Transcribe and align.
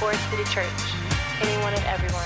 Forest 0.00 0.30
City 0.30 0.44
Church. 0.44 0.64
Anyone 1.42 1.74
and 1.74 1.84
everyone. 1.84 2.24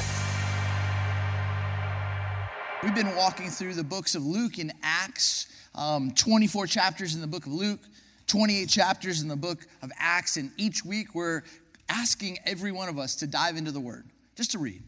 We've 2.84 2.94
been 2.94 3.16
walking 3.16 3.50
through 3.50 3.74
the 3.74 3.82
books 3.82 4.14
of 4.14 4.24
Luke 4.24 4.58
and 4.58 4.72
Acts, 4.84 5.48
um, 5.74 6.12
24 6.12 6.68
chapters 6.68 7.16
in 7.16 7.20
the 7.20 7.26
book 7.26 7.46
of 7.46 7.52
Luke, 7.52 7.80
28 8.28 8.68
chapters 8.68 9.22
in 9.22 9.28
the 9.28 9.34
book 9.34 9.66
of 9.82 9.90
Acts, 9.98 10.36
and 10.36 10.52
each 10.56 10.84
week 10.84 11.16
we're 11.16 11.42
asking 11.88 12.38
every 12.46 12.70
one 12.70 12.88
of 12.88 12.96
us 12.96 13.16
to 13.16 13.26
dive 13.26 13.56
into 13.56 13.72
the 13.72 13.80
Word, 13.80 14.04
just 14.36 14.52
to 14.52 14.60
read. 14.60 14.80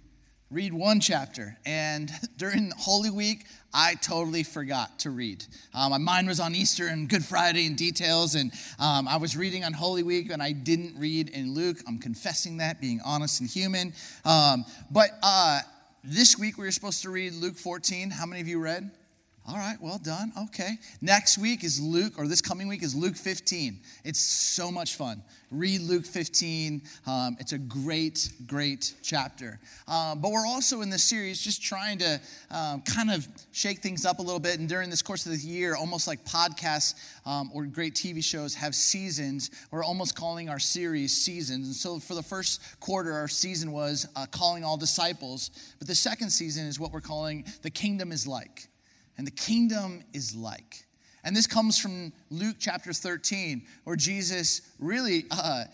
Read 0.51 0.73
one 0.73 1.01
chapter. 1.01 1.57
And 1.67 2.11
during 2.37 2.71
Holy 2.79 3.11
Week, 3.11 3.47
I 3.75 3.95
totally 3.95 4.45
forgot 4.45 5.01
to 5.01 5.11
read. 5.11 5.45
Um, 5.75 5.91
my 5.91 5.99
mind 5.99 6.29
was 6.29 6.39
on 6.39 6.55
Easter 6.55 6.87
and 6.87 7.09
Good 7.09 7.25
Friday 7.25 7.67
and 7.67 7.77
details, 7.77 8.37
and 8.37 8.53
um, 8.79 9.09
I 9.09 9.17
was 9.17 9.37
reading 9.37 9.65
on 9.65 9.73
Holy 9.73 10.05
Week 10.05 10.31
and 10.31 10.41
I 10.43 10.53
didn't 10.53 10.99
read 10.99 11.31
in 11.31 11.53
Luke. 11.53 11.79
I'm 11.87 11.99
confessing 11.99 12.59
that, 12.59 12.81
being 12.81 13.01
honest 13.05 13.41
and 13.41 13.51
human. 13.51 13.93
Um, 14.25 14.65
but 14.91 15.11
uh, 15.23 15.61
this 16.05 16.39
week 16.39 16.59
we 16.59 16.65
were 16.65 16.71
supposed 16.71 17.03
to 17.03 17.11
read 17.11 17.35
Luke 17.35 17.57
14. 17.57 18.11
How 18.11 18.25
many 18.25 18.41
of 18.41 18.47
you 18.47 18.61
read? 18.61 18.91
All 19.49 19.55
right, 19.59 19.77
well 19.81 19.99
done. 19.99 20.33
Okay. 20.47 20.77
Next 21.01 21.39
week 21.39 21.63
is 21.63 21.81
Luke, 21.81 22.15
or 22.19 22.27
this 22.27 22.41
coming 22.41 22.67
week 22.67 22.83
is 22.83 22.97
Luke 22.97 23.15
15. 23.15 23.79
It's 24.03 24.19
so 24.19 24.73
much 24.73 24.97
fun. 24.97 25.23
Read 25.53 25.83
Luke 25.83 26.05
15. 26.05 26.83
Um, 27.07 27.37
it's 27.39 27.53
a 27.53 27.59
great, 27.59 28.29
great 28.49 28.93
chapter. 29.05 29.61
Uh, 29.87 30.17
but 30.17 30.33
we're 30.33 30.47
also 30.47 30.81
in 30.81 30.91
this 30.91 31.05
series 31.05 31.41
just 31.41 31.63
trying 31.63 31.99
to 31.99 32.21
um, 32.51 32.83
kind 32.83 33.09
of 33.09 33.29
shake 33.53 33.79
things 33.79 34.05
up 34.05 34.19
a 34.19 34.23
little 34.23 34.41
bit. 34.41 34.59
And 34.59 34.69
during 34.69 34.91
this 34.91 35.01
course 35.01 35.27
of 35.27 35.33
the 35.33 35.39
year, 35.39 35.77
almost 35.77 36.09
like 36.09 36.25
podcasts 36.25 36.95
um, 37.25 37.49
or 37.55 37.67
great 37.67 37.95
TV 37.95 38.25
shows 38.25 38.53
have 38.57 38.75
seasons, 38.75 39.53
we're 39.71 39.85
almost 39.85 40.17
calling 40.17 40.49
our 40.49 40.59
series 40.59 41.17
seasons. 41.17 41.69
And 41.69 41.77
so 41.77 42.01
for 42.01 42.15
the 42.15 42.23
first 42.23 42.81
quarter, 42.81 43.13
our 43.13 43.29
season 43.29 43.71
was 43.71 44.09
uh, 44.17 44.27
calling 44.27 44.65
all 44.65 44.77
disciples. 44.77 45.53
But 45.79 45.87
the 45.87 45.95
second 45.95 46.31
season 46.31 46.67
is 46.67 46.81
what 46.81 46.91
we're 46.91 47.01
calling 47.01 47.45
the 47.63 47.71
kingdom 47.71 48.11
is 48.11 48.27
like 48.27 48.67
and 49.19 49.27
the 49.27 49.33
kingdom 49.33 50.03
is 50.13 50.35
like. 50.35 50.85
And 51.25 51.35
this 51.35 51.47
comes 51.47 51.79
from 51.79 52.13
Luke 52.31 52.57
chapter 52.59 52.93
13, 52.93 53.63
where 53.85 53.97
Jesus 53.97 54.63
really 54.79 55.25
uh, 55.31 55.65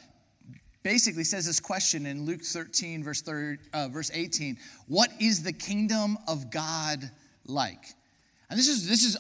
basically 0.83 1.25
says 1.25 1.47
this 1.47 1.61
question 1.61 2.07
in 2.07 2.25
Luke 2.25 2.43
13, 2.43 3.05
verse, 3.05 3.21
third, 3.21 3.61
uh, 3.73 3.89
verse 3.89 4.11
18 4.13 4.57
What 4.89 5.11
is 5.21 5.43
the 5.43 5.53
kingdom 5.53 6.19
of 6.27 6.51
God 6.51 7.11
like? 7.47 7.85
And 8.49 8.59
this 8.59 8.69
is, 8.69 8.89
this 8.89 9.05
is 9.05 9.17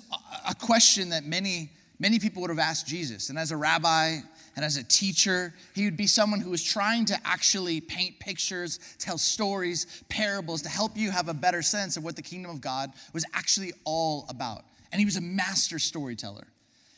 a 0.48 0.54
question 0.54 1.10
that 1.10 1.24
many, 1.24 1.70
many 1.98 2.18
people 2.18 2.42
would 2.42 2.50
have 2.50 2.58
asked 2.58 2.86
Jesus. 2.86 3.30
And 3.30 3.38
as 3.38 3.50
a 3.50 3.56
rabbi 3.56 4.18
and 4.54 4.64
as 4.64 4.76
a 4.76 4.84
teacher, 4.84 5.54
he 5.74 5.84
would 5.84 5.96
be 5.96 6.06
someone 6.06 6.40
who 6.40 6.50
was 6.50 6.62
trying 6.62 7.06
to 7.06 7.18
actually 7.24 7.80
paint 7.80 8.18
pictures, 8.20 8.78
tell 8.98 9.16
stories, 9.16 10.02
parables 10.08 10.62
to 10.62 10.68
help 10.68 10.96
you 10.96 11.10
have 11.10 11.28
a 11.28 11.34
better 11.34 11.62
sense 11.62 11.96
of 11.96 12.04
what 12.04 12.16
the 12.16 12.22
kingdom 12.22 12.50
of 12.50 12.60
God 12.60 12.92
was 13.14 13.24
actually 13.32 13.72
all 13.84 14.26
about. 14.28 14.64
And 14.90 14.98
he 14.98 15.06
was 15.06 15.16
a 15.16 15.22
master 15.22 15.78
storyteller. 15.78 16.46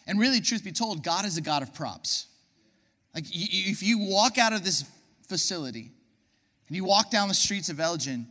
And 0.06 0.18
really, 0.18 0.40
truth 0.40 0.64
be 0.64 0.72
told, 0.72 1.04
God 1.04 1.24
is 1.24 1.36
a 1.36 1.40
God 1.40 1.62
of 1.62 1.72
props. 1.72 2.26
Like, 3.14 3.24
if 3.30 3.82
you 3.82 3.98
walk 3.98 4.36
out 4.36 4.52
of 4.52 4.64
this 4.64 4.84
facility 5.28 5.92
and 6.66 6.76
you 6.76 6.84
walk 6.84 7.10
down 7.10 7.28
the 7.28 7.34
streets 7.34 7.68
of 7.68 7.78
Elgin, 7.78 8.26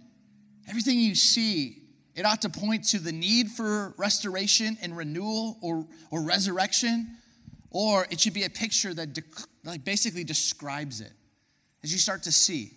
everything 0.67 0.99
you 0.99 1.15
see, 1.15 1.77
it 2.13 2.25
ought 2.25 2.41
to 2.41 2.49
point 2.49 2.89
to 2.89 2.99
the 2.99 3.13
need 3.13 3.49
for 3.49 3.93
restoration 3.97 4.77
and 4.81 4.95
renewal 4.95 5.57
or, 5.61 5.87
or 6.11 6.21
resurrection 6.21 7.07
or 7.73 8.07
it 8.09 8.19
should 8.19 8.33
be 8.33 8.43
a 8.43 8.49
picture 8.49 8.93
that 8.93 9.19
like 9.65 9.83
basically 9.83 10.23
describes 10.23 11.01
it 11.01 11.11
as 11.83 11.91
you 11.91 11.99
start 11.99 12.23
to 12.23 12.31
see. 12.31 12.71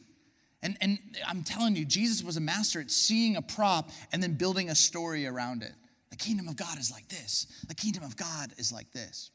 And, 0.63 0.77
and 0.81 0.99
I'm 1.27 1.45
telling 1.45 1.77
you, 1.77 1.85
Jesus 1.85 2.25
was 2.25 2.37
a 2.37 2.41
master 2.41 2.81
at 2.81 2.91
seeing 2.91 3.37
a 3.37 3.43
prop 3.43 3.91
and 4.13 4.21
then 4.23 4.33
building 4.33 4.71
a 4.71 4.75
story 4.75 5.27
around 5.27 5.63
it. 5.63 5.73
The 6.11 6.17
kingdom 6.17 6.49
of 6.49 6.57
God 6.57 6.79
is 6.79 6.91
like 6.91 7.09
this. 7.09 7.47
The 7.69 7.75
kingdom 7.75 8.03
of 8.03 8.17
God 8.17 8.53
is 8.57 8.73
like 8.73 8.91
this. 8.91 9.31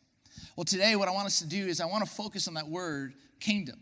Well, 0.55 0.65
today, 0.65 0.95
what 0.95 1.07
I 1.07 1.11
want 1.11 1.27
us 1.27 1.39
to 1.39 1.47
do 1.47 1.67
is 1.67 1.79
I 1.79 1.85
want 1.85 2.03
to 2.03 2.09
focus 2.09 2.47
on 2.47 2.55
that 2.55 2.67
word, 2.67 3.13
kingdom. 3.39 3.79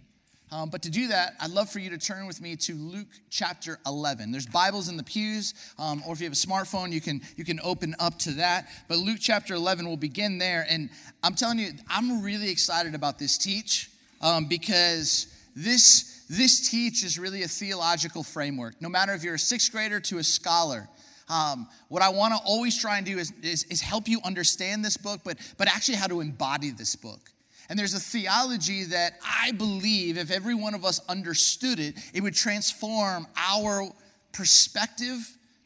Um, 0.51 0.69
but 0.69 0.81
to 0.81 0.89
do 0.89 1.09
that, 1.09 1.35
I'd 1.39 1.51
love 1.51 1.69
for 1.69 1.79
you 1.79 1.91
to 1.91 1.97
turn 1.97 2.25
with 2.25 2.41
me 2.41 2.55
to 2.55 2.73
Luke 2.73 3.07
chapter 3.29 3.77
11. 3.85 4.31
There's 4.31 4.47
Bibles 4.47 4.89
in 4.89 4.97
the 4.97 5.03
pews, 5.03 5.53
um, 5.77 6.01
or 6.07 6.13
if 6.13 6.19
you 6.19 6.25
have 6.25 6.33
a 6.33 6.35
smartphone, 6.35 6.91
you 6.91 7.01
can, 7.01 7.21
you 7.35 7.45
can 7.45 7.59
open 7.63 7.95
up 7.99 8.17
to 8.19 8.31
that. 8.31 8.67
But 8.88 8.97
Luke 8.97 9.19
chapter 9.19 9.53
11 9.53 9.88
will 9.88 9.97
begin 9.97 10.39
there. 10.39 10.65
And 10.67 10.89
I'm 11.23 11.35
telling 11.35 11.59
you, 11.59 11.71
I'm 11.88 12.23
really 12.23 12.49
excited 12.49 12.95
about 12.95 13.19
this 13.19 13.38
teach 13.38 13.91
um, 14.21 14.45
because 14.45 15.27
this, 15.55 16.25
this 16.29 16.69
teach 16.69 17.03
is 17.03 17.19
really 17.19 17.43
a 17.43 17.47
theological 17.47 18.23
framework. 18.23 18.81
No 18.81 18.89
matter 18.89 19.13
if 19.13 19.23
you're 19.23 19.35
a 19.35 19.39
sixth 19.39 19.71
grader 19.71 19.99
to 19.99 20.17
a 20.17 20.23
scholar, 20.23 20.89
um, 21.29 21.67
what 21.89 22.01
I 22.01 22.09
want 22.09 22.33
to 22.33 22.39
always 22.43 22.75
try 22.75 22.97
and 22.97 23.05
do 23.05 23.19
is, 23.19 23.31
is, 23.43 23.65
is 23.65 23.81
help 23.81 24.07
you 24.07 24.19
understand 24.25 24.83
this 24.83 24.97
book, 24.97 25.21
but, 25.23 25.38
but 25.59 25.67
actually 25.67 25.97
how 25.97 26.07
to 26.07 26.21
embody 26.21 26.71
this 26.71 26.95
book. 26.95 27.31
And 27.69 27.78
there's 27.78 27.94
a 27.94 28.00
theology 28.00 28.84
that 28.85 29.13
I 29.24 29.52
believe 29.52 30.18
if 30.18 30.31
every 30.31 30.56
one 30.56 30.74
of 30.74 30.84
us 30.84 31.00
understood 31.07 31.80
it, 31.80 31.96
it 32.13 32.22
would 32.22 32.34
transform 32.34 33.28
our 33.38 33.88
perspective, 34.31 35.18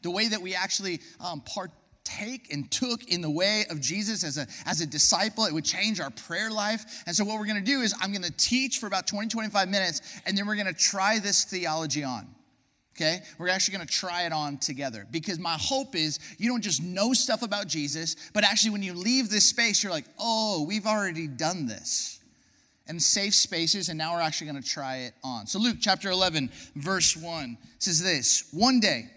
the 0.02 0.10
way 0.10 0.28
that 0.28 0.42
we 0.42 0.54
actually 0.54 1.00
um, 1.18 1.40
partake 1.40 2.52
and 2.52 2.70
took 2.70 3.04
in 3.04 3.22
the 3.22 3.30
way 3.30 3.64
of 3.70 3.80
Jesus 3.80 4.22
as 4.22 4.36
a, 4.36 4.46
as 4.66 4.82
a 4.82 4.86
disciple. 4.86 5.46
It 5.46 5.54
would 5.54 5.64
change 5.64 5.98
our 5.98 6.10
prayer 6.10 6.50
life. 6.50 7.02
And 7.06 7.16
so, 7.16 7.24
what 7.24 7.38
we're 7.38 7.46
going 7.46 7.64
to 7.64 7.70
do 7.70 7.80
is, 7.80 7.94
I'm 8.02 8.10
going 8.10 8.22
to 8.22 8.36
teach 8.36 8.78
for 8.78 8.86
about 8.86 9.06
20, 9.06 9.28
25 9.28 9.68
minutes, 9.68 10.20
and 10.26 10.36
then 10.36 10.46
we're 10.46 10.56
going 10.56 10.66
to 10.66 10.74
try 10.74 11.18
this 11.18 11.44
theology 11.44 12.04
on 12.04 12.33
okay? 12.96 13.20
We're 13.38 13.48
actually 13.48 13.72
gonna 13.72 13.86
try 13.86 14.24
it 14.24 14.32
on 14.32 14.58
together 14.58 15.06
because 15.10 15.38
my 15.38 15.56
hope 15.58 15.94
is 15.94 16.18
you 16.38 16.48
don't 16.48 16.62
just 16.62 16.82
know 16.82 17.12
stuff 17.12 17.42
about 17.42 17.66
Jesus, 17.66 18.16
but 18.32 18.44
actually 18.44 18.70
when 18.70 18.82
you 18.82 18.94
leave 18.94 19.30
this 19.30 19.46
space, 19.46 19.82
you're 19.82 19.92
like, 19.92 20.06
oh, 20.18 20.64
we've 20.66 20.86
already 20.86 21.26
done 21.26 21.66
this. 21.66 22.20
And 22.86 23.02
safe 23.02 23.34
spaces, 23.34 23.88
and 23.88 23.96
now 23.96 24.14
we're 24.14 24.20
actually 24.20 24.48
gonna 24.48 24.60
try 24.60 24.96
it 24.98 25.14
on. 25.24 25.46
So, 25.46 25.58
Luke 25.58 25.78
chapter 25.80 26.10
11, 26.10 26.50
verse 26.76 27.16
1 27.16 27.56
says 27.78 28.02
this 28.02 28.48
One 28.52 28.78
day, 28.78 29.10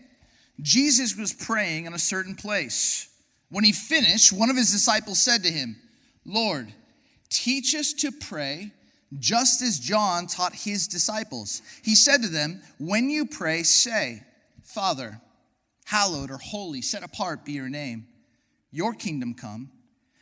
Jesus 0.62 1.18
was 1.18 1.34
praying 1.34 1.86
in 1.86 1.94
a 1.94 2.00
certain 2.00 2.34
place. 2.34 3.10
When 3.50 3.66
he 3.66 3.74
finished, 3.74 4.32
one 4.32 4.50
of 4.50 4.56
his 4.56 4.72
disciples 4.72 5.20
said 5.20 5.44
to 5.44 5.52
him, 5.52 5.76
Lord, 6.26 6.74
teach 7.30 7.76
us 7.76 7.94
to 7.94 8.12
pray 8.12 8.72
just 9.20 9.62
as 9.62 9.80
John 9.80 10.28
taught 10.28 10.54
his 10.54 10.88
disciples. 10.88 11.62
He 11.84 11.96
said 11.96 12.22
to 12.24 12.28
them, 12.28 12.62
When 12.78 13.10
you 13.10 13.26
pray, 13.26 13.64
say, 13.64 14.24
Father, 14.64 15.22
hallowed 15.86 16.30
or 16.30 16.38
holy, 16.38 16.82
set 16.82 17.04
apart 17.04 17.46
be 17.46 17.54
your 17.54 17.70
name. 17.70 18.08
Your 18.72 18.94
kingdom 18.94 19.34
come. 19.34 19.72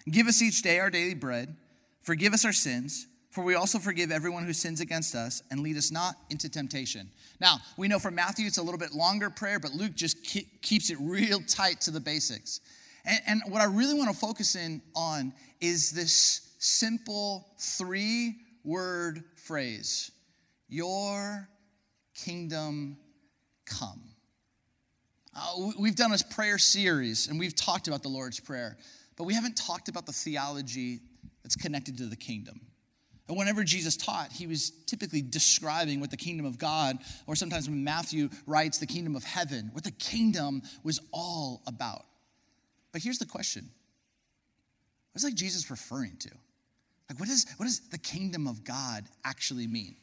Give 0.09 0.27
us 0.27 0.41
each 0.41 0.61
day 0.61 0.79
our 0.79 0.91
daily 0.91 1.15
bread. 1.15 1.55
Forgive 2.03 2.33
us 2.33 2.45
our 2.45 2.53
sins, 2.53 3.07
for 3.31 3.43
we 3.43 3.55
also 3.55 3.79
forgive 3.79 4.11
everyone 4.11 4.45
who 4.45 4.53
sins 4.53 4.79
against 4.79 5.15
us, 5.15 5.41
and 5.49 5.61
lead 5.61 5.75
us 5.75 5.91
not 5.91 6.15
into 6.29 6.47
temptation. 6.47 7.09
Now, 7.41 7.57
we 7.77 7.87
know 7.87 7.97
from 7.97 8.13
Matthew 8.13 8.45
it's 8.45 8.59
a 8.59 8.63
little 8.63 8.77
bit 8.77 8.93
longer 8.93 9.31
prayer, 9.31 9.59
but 9.59 9.71
Luke 9.71 9.95
just 9.95 10.23
keeps 10.61 10.91
it 10.91 10.97
real 11.01 11.41
tight 11.47 11.81
to 11.81 11.91
the 11.91 11.99
basics. 11.99 12.61
And, 13.03 13.19
and 13.25 13.41
what 13.51 13.61
I 13.61 13.65
really 13.65 13.95
want 13.95 14.11
to 14.11 14.15
focus 14.15 14.55
in 14.55 14.83
on 14.95 15.33
is 15.59 15.91
this 15.91 16.55
simple 16.59 17.47
three 17.57 18.35
word 18.65 19.23
phrase 19.35 20.11
Your 20.67 21.47
kingdom 22.13 22.97
come. 23.65 24.01
Uh, 25.35 25.71
we've 25.77 25.95
done 25.95 26.13
a 26.13 26.33
prayer 26.33 26.57
series 26.57 27.27
and 27.27 27.37
we've 27.37 27.55
talked 27.55 27.87
about 27.87 28.01
the 28.01 28.09
Lord's 28.09 28.39
Prayer, 28.39 28.77
but 29.17 29.25
we 29.25 29.33
haven't 29.33 29.55
talked 29.55 29.89
about 29.89 30.05
the 30.05 30.13
theology 30.13 31.01
that's 31.43 31.55
connected 31.55 31.97
to 31.97 32.05
the 32.05 32.15
kingdom. 32.15 32.61
And 33.27 33.37
whenever 33.37 33.63
Jesus 33.63 33.97
taught, 33.97 34.31
he 34.31 34.45
was 34.45 34.69
typically 34.85 35.21
describing 35.21 35.99
what 35.99 36.11
the 36.11 36.17
kingdom 36.17 36.45
of 36.45 36.59
God, 36.59 36.99
or 37.25 37.35
sometimes 37.35 37.67
when 37.67 37.83
Matthew 37.83 38.29
writes 38.45 38.77
the 38.77 38.85
kingdom 38.85 39.15
of 39.15 39.23
heaven, 39.23 39.71
what 39.73 39.83
the 39.83 39.91
kingdom 39.91 40.61
was 40.83 40.99
all 41.11 41.63
about. 41.65 42.05
But 42.91 43.01
here's 43.01 43.17
the 43.17 43.25
question 43.25 43.69
What's 45.11 45.23
like 45.23 45.33
Jesus 45.33 45.71
referring 45.71 46.17
to? 46.19 46.29
Like, 47.09 47.19
what, 47.19 47.29
is, 47.29 47.45
what 47.57 47.65
does 47.65 47.81
the 47.89 47.97
kingdom 47.97 48.47
of 48.47 48.63
God 48.63 49.05
actually 49.23 49.67
mean? 49.67 49.95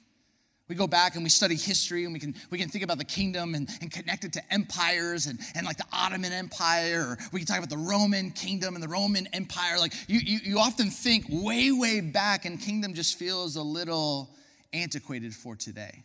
We 0.69 0.77
go 0.77 0.87
back 0.87 1.17
and 1.17 1.25
we 1.25 1.29
study 1.29 1.57
history 1.57 2.05
and 2.05 2.13
we 2.13 2.21
can, 2.21 2.35
we 2.51 2.57
can 2.57 2.69
think 2.69 2.85
about 2.85 2.97
the 2.97 3.05
kingdom 3.05 3.55
and, 3.55 3.69
and 3.81 3.91
connect 3.91 4.25
it 4.25 4.33
to 4.35 4.53
empires 4.53 5.27
and, 5.27 5.39
and 5.55 5.67
like 5.67 5.77
the 5.77 5.85
Ottoman 5.93 6.33
Empire, 6.33 7.01
or 7.11 7.19
we 7.33 7.41
can 7.41 7.47
talk 7.47 7.59
about 7.59 7.69
the 7.69 7.77
Roman 7.77 8.31
kingdom 8.31 8.75
and 8.75 8.83
the 8.83 8.89
Roman 8.89 9.27
Empire. 9.35 9.79
Like 9.79 9.93
you, 10.07 10.21
you, 10.21 10.39
you 10.45 10.59
often 10.59 10.89
think 10.89 11.27
way, 11.29 11.73
way 11.73 12.01
back, 12.01 12.45
and 12.45 12.61
kingdom 12.61 12.95
just 12.95 13.19
feels 13.19 13.57
a 13.57 13.63
little 13.63 14.31
antiquated 14.73 15.35
for 15.35 15.57
today. 15.57 16.05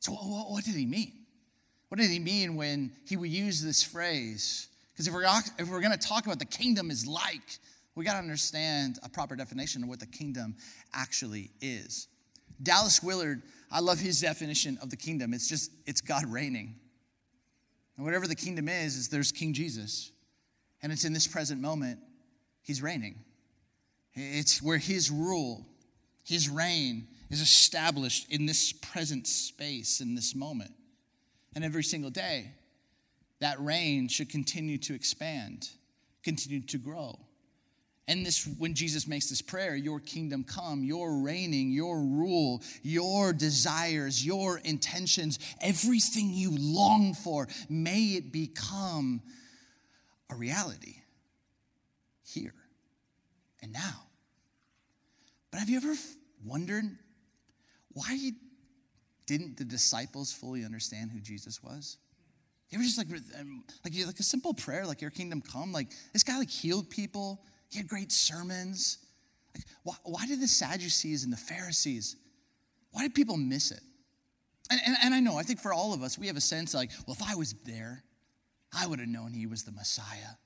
So, 0.00 0.12
what, 0.12 0.50
what 0.50 0.64
did 0.64 0.74
he 0.74 0.84
mean? 0.84 1.12
What 1.88 1.98
did 1.98 2.10
he 2.10 2.18
mean 2.18 2.56
when 2.56 2.92
he 3.06 3.16
would 3.16 3.30
use 3.30 3.62
this 3.62 3.82
phrase? 3.82 4.68
Because 4.92 5.06
if 5.06 5.14
we're, 5.14 5.24
if 5.58 5.68
we're 5.70 5.80
going 5.80 5.98
to 5.98 6.08
talk 6.08 6.26
about 6.26 6.38
the 6.38 6.44
kingdom 6.44 6.90
is 6.90 7.06
like, 7.06 7.58
we 7.94 8.04
got 8.04 8.14
to 8.14 8.18
understand 8.18 8.98
a 9.02 9.08
proper 9.08 9.36
definition 9.36 9.82
of 9.82 9.88
what 9.88 10.00
the 10.00 10.06
kingdom 10.06 10.56
actually 10.92 11.50
is. 11.60 12.08
Dallas 12.62 13.02
Willard, 13.02 13.42
I 13.70 13.80
love 13.80 13.98
his 13.98 14.20
definition 14.20 14.78
of 14.82 14.90
the 14.90 14.96
kingdom. 14.96 15.34
It's 15.34 15.48
just, 15.48 15.70
it's 15.86 16.00
God 16.00 16.24
reigning. 16.26 16.76
And 17.96 18.04
whatever 18.04 18.26
the 18.26 18.34
kingdom 18.34 18.68
is, 18.68 18.96
is 18.96 19.08
there's 19.08 19.32
King 19.32 19.52
Jesus. 19.52 20.10
And 20.82 20.92
it's 20.92 21.04
in 21.04 21.12
this 21.12 21.26
present 21.26 21.60
moment, 21.60 21.98
he's 22.62 22.82
reigning. 22.82 23.16
It's 24.14 24.62
where 24.62 24.78
his 24.78 25.10
rule, 25.10 25.66
his 26.24 26.48
reign 26.48 27.08
is 27.30 27.40
established 27.40 28.30
in 28.32 28.46
this 28.46 28.72
present 28.72 29.26
space, 29.26 30.00
in 30.00 30.14
this 30.14 30.34
moment. 30.34 30.72
And 31.54 31.64
every 31.64 31.84
single 31.84 32.10
day, 32.10 32.52
that 33.40 33.60
reign 33.60 34.08
should 34.08 34.28
continue 34.28 34.78
to 34.78 34.94
expand, 34.94 35.68
continue 36.22 36.60
to 36.60 36.78
grow. 36.78 37.18
And 38.06 38.24
this, 38.24 38.46
when 38.58 38.74
Jesus 38.74 39.06
makes 39.06 39.30
this 39.30 39.40
prayer, 39.40 39.74
your 39.74 39.98
kingdom 39.98 40.44
come, 40.44 40.84
your 40.84 41.22
reigning, 41.22 41.70
your 41.70 42.00
rule, 42.00 42.62
your 42.82 43.32
desires, 43.32 44.24
your 44.24 44.58
intentions, 44.58 45.38
everything 45.60 46.30
you 46.30 46.54
long 46.54 47.14
for, 47.14 47.48
may 47.70 48.14
it 48.16 48.30
become 48.30 49.22
a 50.30 50.34
reality 50.34 50.96
here 52.26 52.54
and 53.62 53.72
now. 53.72 54.06
But 55.50 55.60
have 55.60 55.70
you 55.70 55.78
ever 55.78 55.94
wondered 56.44 56.84
why 57.92 58.32
didn't 59.26 59.56
the 59.56 59.64
disciples 59.64 60.32
fully 60.32 60.64
understand 60.64 61.10
who 61.10 61.20
Jesus 61.20 61.62
was? 61.62 61.96
You 62.68 62.78
ever 62.78 62.84
just 62.84 62.98
like 62.98 63.06
um, 63.38 63.64
like 63.84 63.94
like 64.04 64.18
a 64.18 64.24
simple 64.24 64.52
prayer, 64.52 64.84
like 64.84 65.00
your 65.00 65.12
kingdom 65.12 65.40
come, 65.40 65.72
like 65.72 65.88
this 66.12 66.24
guy 66.24 66.38
like 66.38 66.50
healed 66.50 66.90
people 66.90 67.40
he 67.74 67.80
had 67.80 67.88
great 67.88 68.12
sermons. 68.12 68.98
Like, 69.52 69.64
why, 69.82 69.94
why 70.04 70.26
did 70.26 70.40
the 70.40 70.46
Sadducees 70.46 71.24
and 71.24 71.32
the 71.32 71.36
Pharisees, 71.36 72.14
why 72.92 73.02
did 73.02 73.14
people 73.14 73.36
miss 73.36 73.72
it? 73.72 73.80
And, 74.70 74.80
and, 74.86 74.96
and 75.02 75.14
I 75.14 75.18
know, 75.18 75.36
I 75.36 75.42
think 75.42 75.58
for 75.58 75.74
all 75.74 75.92
of 75.92 76.02
us, 76.02 76.16
we 76.16 76.28
have 76.28 76.36
a 76.36 76.40
sense 76.40 76.72
like, 76.72 76.90
well, 77.04 77.16
if 77.18 77.28
I 77.28 77.34
was 77.34 77.52
there, 77.64 78.04
I 78.72 78.86
would 78.86 79.00
have 79.00 79.08
known 79.08 79.32
he 79.32 79.46
was 79.46 79.64
the 79.64 79.72
Messiah. 79.72 80.36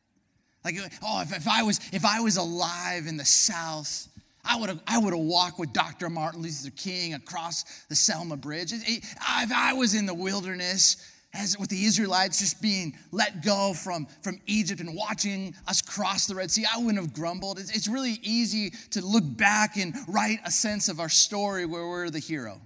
Like, 0.64 0.76
oh, 1.02 1.20
if, 1.20 1.36
if 1.36 1.46
I 1.46 1.62
was 1.62 1.80
if 1.92 2.04
I 2.04 2.20
was 2.20 2.36
alive 2.36 3.06
in 3.06 3.16
the 3.16 3.24
South, 3.24 4.08
I 4.44 4.58
would 4.58 4.70
have 4.70 4.80
I 4.86 4.98
would 4.98 5.12
have 5.12 5.22
walked 5.22 5.58
with 5.58 5.72
Dr. 5.72 6.10
Martin 6.10 6.42
Luther 6.42 6.70
King 6.70 7.14
across 7.14 7.64
the 7.88 7.94
Selma 7.94 8.36
Bridge. 8.36 8.72
If 8.72 9.52
I 9.54 9.74
was 9.74 9.94
in 9.94 10.04
the 10.04 10.14
wilderness, 10.14 10.96
as 11.34 11.58
with 11.58 11.68
the 11.68 11.84
Israelites 11.84 12.38
just 12.38 12.62
being 12.62 12.96
let 13.12 13.44
go 13.44 13.74
from, 13.74 14.06
from 14.22 14.40
Egypt 14.46 14.80
and 14.80 14.94
watching 14.96 15.54
us 15.66 15.82
cross 15.82 16.26
the 16.26 16.34
Red 16.34 16.50
Sea, 16.50 16.64
I 16.72 16.78
wouldn't 16.78 16.96
have 16.96 17.12
grumbled. 17.12 17.58
It's, 17.58 17.70
it's 17.70 17.88
really 17.88 18.18
easy 18.22 18.70
to 18.90 19.04
look 19.04 19.24
back 19.36 19.76
and 19.76 19.94
write 20.08 20.38
a 20.44 20.50
sense 20.50 20.88
of 20.88 21.00
our 21.00 21.08
story 21.08 21.66
where 21.66 21.86
we're 21.86 22.10
the 22.10 22.18
hero. 22.18 22.60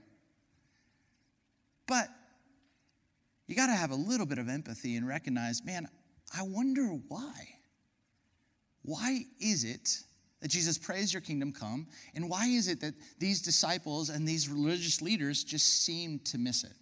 But 1.88 2.08
you 3.48 3.56
got 3.56 3.66
to 3.66 3.72
have 3.74 3.90
a 3.90 3.96
little 3.96 4.26
bit 4.26 4.38
of 4.38 4.48
empathy 4.48 4.96
and 4.96 5.06
recognize, 5.06 5.64
man, 5.64 5.88
I 6.36 6.42
wonder 6.42 6.86
why. 7.08 7.32
Why 8.82 9.24
is 9.40 9.64
it 9.64 9.98
that 10.40 10.48
Jesus 10.48 10.78
prays 10.78 11.12
your 11.12 11.20
kingdom 11.20 11.52
come? 11.52 11.88
And 12.14 12.30
why 12.30 12.46
is 12.46 12.68
it 12.68 12.80
that 12.80 12.94
these 13.18 13.42
disciples 13.42 14.08
and 14.08 14.26
these 14.26 14.48
religious 14.48 15.02
leaders 15.02 15.44
just 15.44 15.84
seem 15.84 16.20
to 16.20 16.38
miss 16.38 16.64
it? 16.64 16.72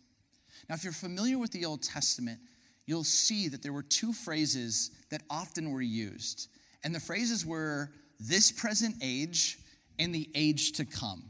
Now, 0.70 0.76
if 0.76 0.84
you're 0.84 0.93
familiar 0.93 1.37
with 1.37 1.50
the 1.50 1.64
Old 1.64 1.82
Testament, 1.82 2.38
you'll 2.87 3.02
see 3.02 3.49
that 3.49 3.61
there 3.61 3.72
were 3.72 3.82
two 3.82 4.12
phrases 4.12 4.93
that 5.11 5.20
often 5.28 5.72
were 5.72 5.82
used. 5.82 6.46
And 6.84 6.94
the 6.94 7.00
phrases 7.00 7.44
were 7.44 7.90
this 8.20 8.52
present 8.52 8.94
age 9.02 9.58
and 9.99 10.14
the 10.14 10.31
age 10.32 10.75
to 10.75 10.84
come. 10.84 11.25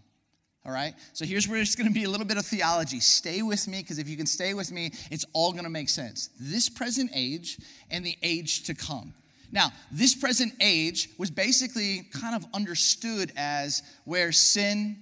All 0.66 0.72
right? 0.72 0.92
So 1.14 1.24
here's 1.24 1.48
where 1.48 1.58
it's 1.58 1.74
going 1.74 1.88
to 1.88 1.94
be 1.94 2.04
a 2.04 2.10
little 2.10 2.26
bit 2.26 2.36
of 2.36 2.44
theology. 2.44 3.00
Stay 3.00 3.40
with 3.40 3.66
me, 3.66 3.80
because 3.80 3.98
if 3.98 4.10
you 4.10 4.16
can 4.18 4.26
stay 4.26 4.52
with 4.52 4.70
me, 4.70 4.92
it's 5.10 5.24
all 5.32 5.52
going 5.52 5.64
to 5.64 5.70
make 5.70 5.88
sense. 5.88 6.28
This 6.38 6.68
present 6.68 7.10
age 7.14 7.58
and 7.90 8.04
the 8.04 8.18
age 8.22 8.64
to 8.64 8.74
come. 8.74 9.14
Now, 9.50 9.72
this 9.90 10.14
present 10.14 10.52
age 10.60 11.08
was 11.16 11.30
basically 11.30 12.10
kind 12.12 12.36
of 12.36 12.44
understood 12.52 13.32
as 13.38 13.82
where 14.04 14.32
sin, 14.32 14.98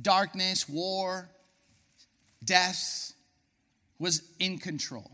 darkness, 0.00 0.66
war, 0.70 1.28
death, 2.42 3.12
was 4.02 4.22
in 4.38 4.58
control. 4.58 5.10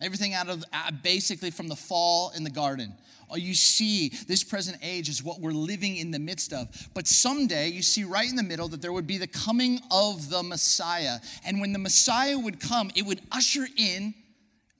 Everything 0.00 0.34
out 0.34 0.50
of 0.50 0.62
uh, 0.72 0.90
basically 1.02 1.50
from 1.50 1.68
the 1.68 1.76
fall 1.76 2.32
in 2.36 2.44
the 2.44 2.50
garden. 2.50 2.92
Oh, 3.30 3.36
you 3.36 3.54
see, 3.54 4.10
this 4.28 4.44
present 4.44 4.78
age 4.82 5.08
is 5.08 5.22
what 5.22 5.40
we're 5.40 5.52
living 5.52 5.96
in 5.96 6.10
the 6.10 6.18
midst 6.18 6.52
of. 6.52 6.68
But 6.94 7.08
someday, 7.08 7.68
you 7.68 7.82
see 7.82 8.04
right 8.04 8.28
in 8.28 8.36
the 8.36 8.42
middle 8.42 8.68
that 8.68 8.82
there 8.82 8.92
would 8.92 9.06
be 9.06 9.18
the 9.18 9.26
coming 9.26 9.80
of 9.90 10.28
the 10.28 10.42
Messiah. 10.42 11.18
And 11.44 11.60
when 11.60 11.72
the 11.72 11.78
Messiah 11.78 12.38
would 12.38 12.60
come, 12.60 12.90
it 12.94 13.06
would 13.06 13.22
usher 13.32 13.66
in, 13.76 14.14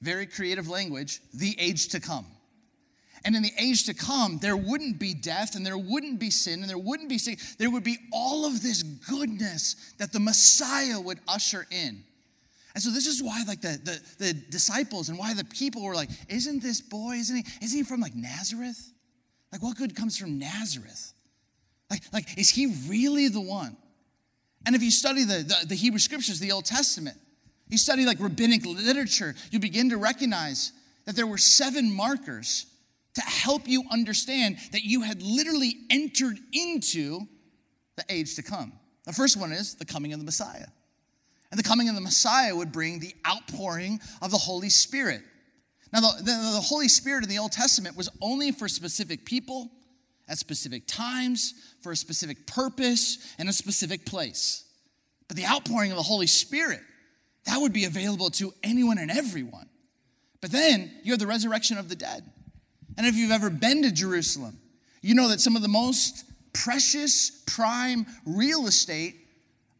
very 0.03 0.27
creative 0.27 0.69
language, 0.69 1.21
the 1.33 1.57
age 1.59 1.89
to 1.89 2.01
come. 2.01 2.27
And 3.25 3.35
in 3.35 3.43
the 3.43 3.53
age 3.59 3.87
to 3.87 3.95
come, 3.95 4.39
there 4.41 4.57
wouldn't 4.57 5.01
be 5.01 5.15
death 5.15 5.57
and 5.57 5.67
there 5.67 5.79
wouldn't 5.79 6.21
be 6.21 6.31
sin 6.31 6.61
and 6.61 6.71
there 6.71 6.79
wouldn't 6.79 7.09
be 7.09 7.19
sin. 7.19 7.37
There 7.59 7.71
would 7.71 7.83
be 7.83 7.99
all 8.13 8.47
of 8.47 8.63
this 8.63 8.83
goodness 8.83 9.75
that 9.99 10.13
the 10.13 10.21
Messiah 10.21 11.01
would 11.01 11.19
usher 11.27 11.67
in. 11.71 12.05
And 12.77 12.83
so 12.83 12.91
this 12.91 13.07
is 13.07 13.23
why 13.23 13.43
like 13.49 13.63
the, 13.63 13.81
the, 13.83 14.25
the 14.27 14.33
disciples 14.35 15.09
and 15.09 15.19
why 15.19 15.33
the 15.33 15.47
people 15.47 15.83
were 15.83 15.95
like, 15.95 16.11
isn't 16.29 16.63
this 16.63 16.83
boy, 16.83 17.15
isn't 17.15 17.35
he, 17.35 17.45
isn't 17.63 17.79
he 17.79 17.83
from 17.83 18.01
like 18.01 18.15
Nazareth? 18.15 18.93
Like 19.51 19.63
what 19.63 19.79
good 19.79 19.97
comes 19.97 20.19
from 20.19 20.39
Nazareth? 20.39 21.15
Like, 21.91 22.03
like 22.13 22.39
is 22.39 22.51
he 22.51 22.67
really 22.87 23.29
the 23.29 23.41
one? 23.41 23.79
And 24.67 24.77
if 24.77 24.83
you 24.83 24.91
study 24.91 25.25
the, 25.25 25.39
the, 25.39 25.69
the 25.69 25.75
Hebrew 25.75 25.99
scriptures, 25.99 26.39
the 26.39 26.53
Old 26.53 26.67
Testament, 26.67 27.17
you 27.71 27.79
study 27.79 28.05
like 28.05 28.21
rabbinic 28.21 28.67
literature, 28.67 29.35
you 29.51 29.59
begin 29.59 29.89
to 29.89 29.97
recognize 29.97 30.73
that 31.07 31.17
there 31.17 31.27
were 31.27 31.39
seven 31.39 31.91
markers 31.91 32.67
to 33.15 33.23
help 33.23 33.67
you 33.67 33.85
understand 33.91 34.59
that 34.73 34.83
you 34.83 35.01
had 35.01 35.23
literally 35.23 35.77
entered 35.89 36.39
into 36.53 37.21
the 37.97 38.05
age 38.11 38.35
to 38.35 38.43
come. 38.43 38.75
The 39.07 39.15
first 39.15 39.39
one 39.39 39.53
is 39.53 39.77
the 39.77 39.87
coming 39.87 40.13
of 40.13 40.19
the 40.19 40.27
Messiah. 40.27 40.67
The 41.57 41.63
coming 41.63 41.89
of 41.89 41.95
the 41.95 42.03
Messiah 42.03 42.55
would 42.55 42.71
bring 42.71 43.01
the 43.01 43.15
outpouring 43.27 44.01
of 44.21 44.31
the 44.31 44.37
Holy 44.37 44.69
Spirit. 44.69 45.23
Now, 45.93 46.01
the, 46.01 46.17
the, 46.19 46.53
the, 46.55 46.61
Holy 46.61 46.89
Spirit 46.89 47.25
in 47.25 47.31
the 47.31 47.39
Old 47.39 47.53
Testament 47.53 47.97
was 47.97 48.11
only 48.21 48.53
for 48.53 48.69
specific 48.69 49.25
people, 49.25 49.71
at 50.29 50.37
specific 50.37 50.87
times, 50.87 51.55
for 51.81 51.93
a 51.93 51.97
specific 51.97 52.47
purpose, 52.47 53.35
and 53.39 53.49
a 53.49 53.53
specific 53.53 54.05
place. 54.05 54.65
But 55.29 55.39
the 55.39 55.47
outpouring 55.47 55.93
of 55.93 55.97
the 55.97 56.03
Holy 56.03 56.27
Spirit, 56.27 56.81
that 57.47 57.59
would 57.59 57.73
be 57.73 57.87
available 57.87 58.29
to 58.33 58.53
anyone 58.63 58.99
and 58.99 59.11
everyone. 59.11 59.69
But 60.43 60.53
then 60.53 60.93
you 61.03 61.13
have 61.13 61.21
the 61.21 61.27
resurrection 61.27 61.79
of 61.79 61.89
the 61.89 61.97
dead. 61.97 62.31
And 62.99 63.07
if 63.07 63.15
you've 63.15 63.31
ever 63.31 63.49
been 63.49 63.83
to 63.83 63.93
Jerusalem, 63.93 64.59
you 65.01 65.15
know 65.15 65.29
that 65.29 65.41
some 65.41 65.57
of 65.57 65.63
the 65.63 65.69
most 65.69 66.25
precious, 66.53 67.31
prime 67.47 68.07
real 68.27 68.67
estate 68.67 69.26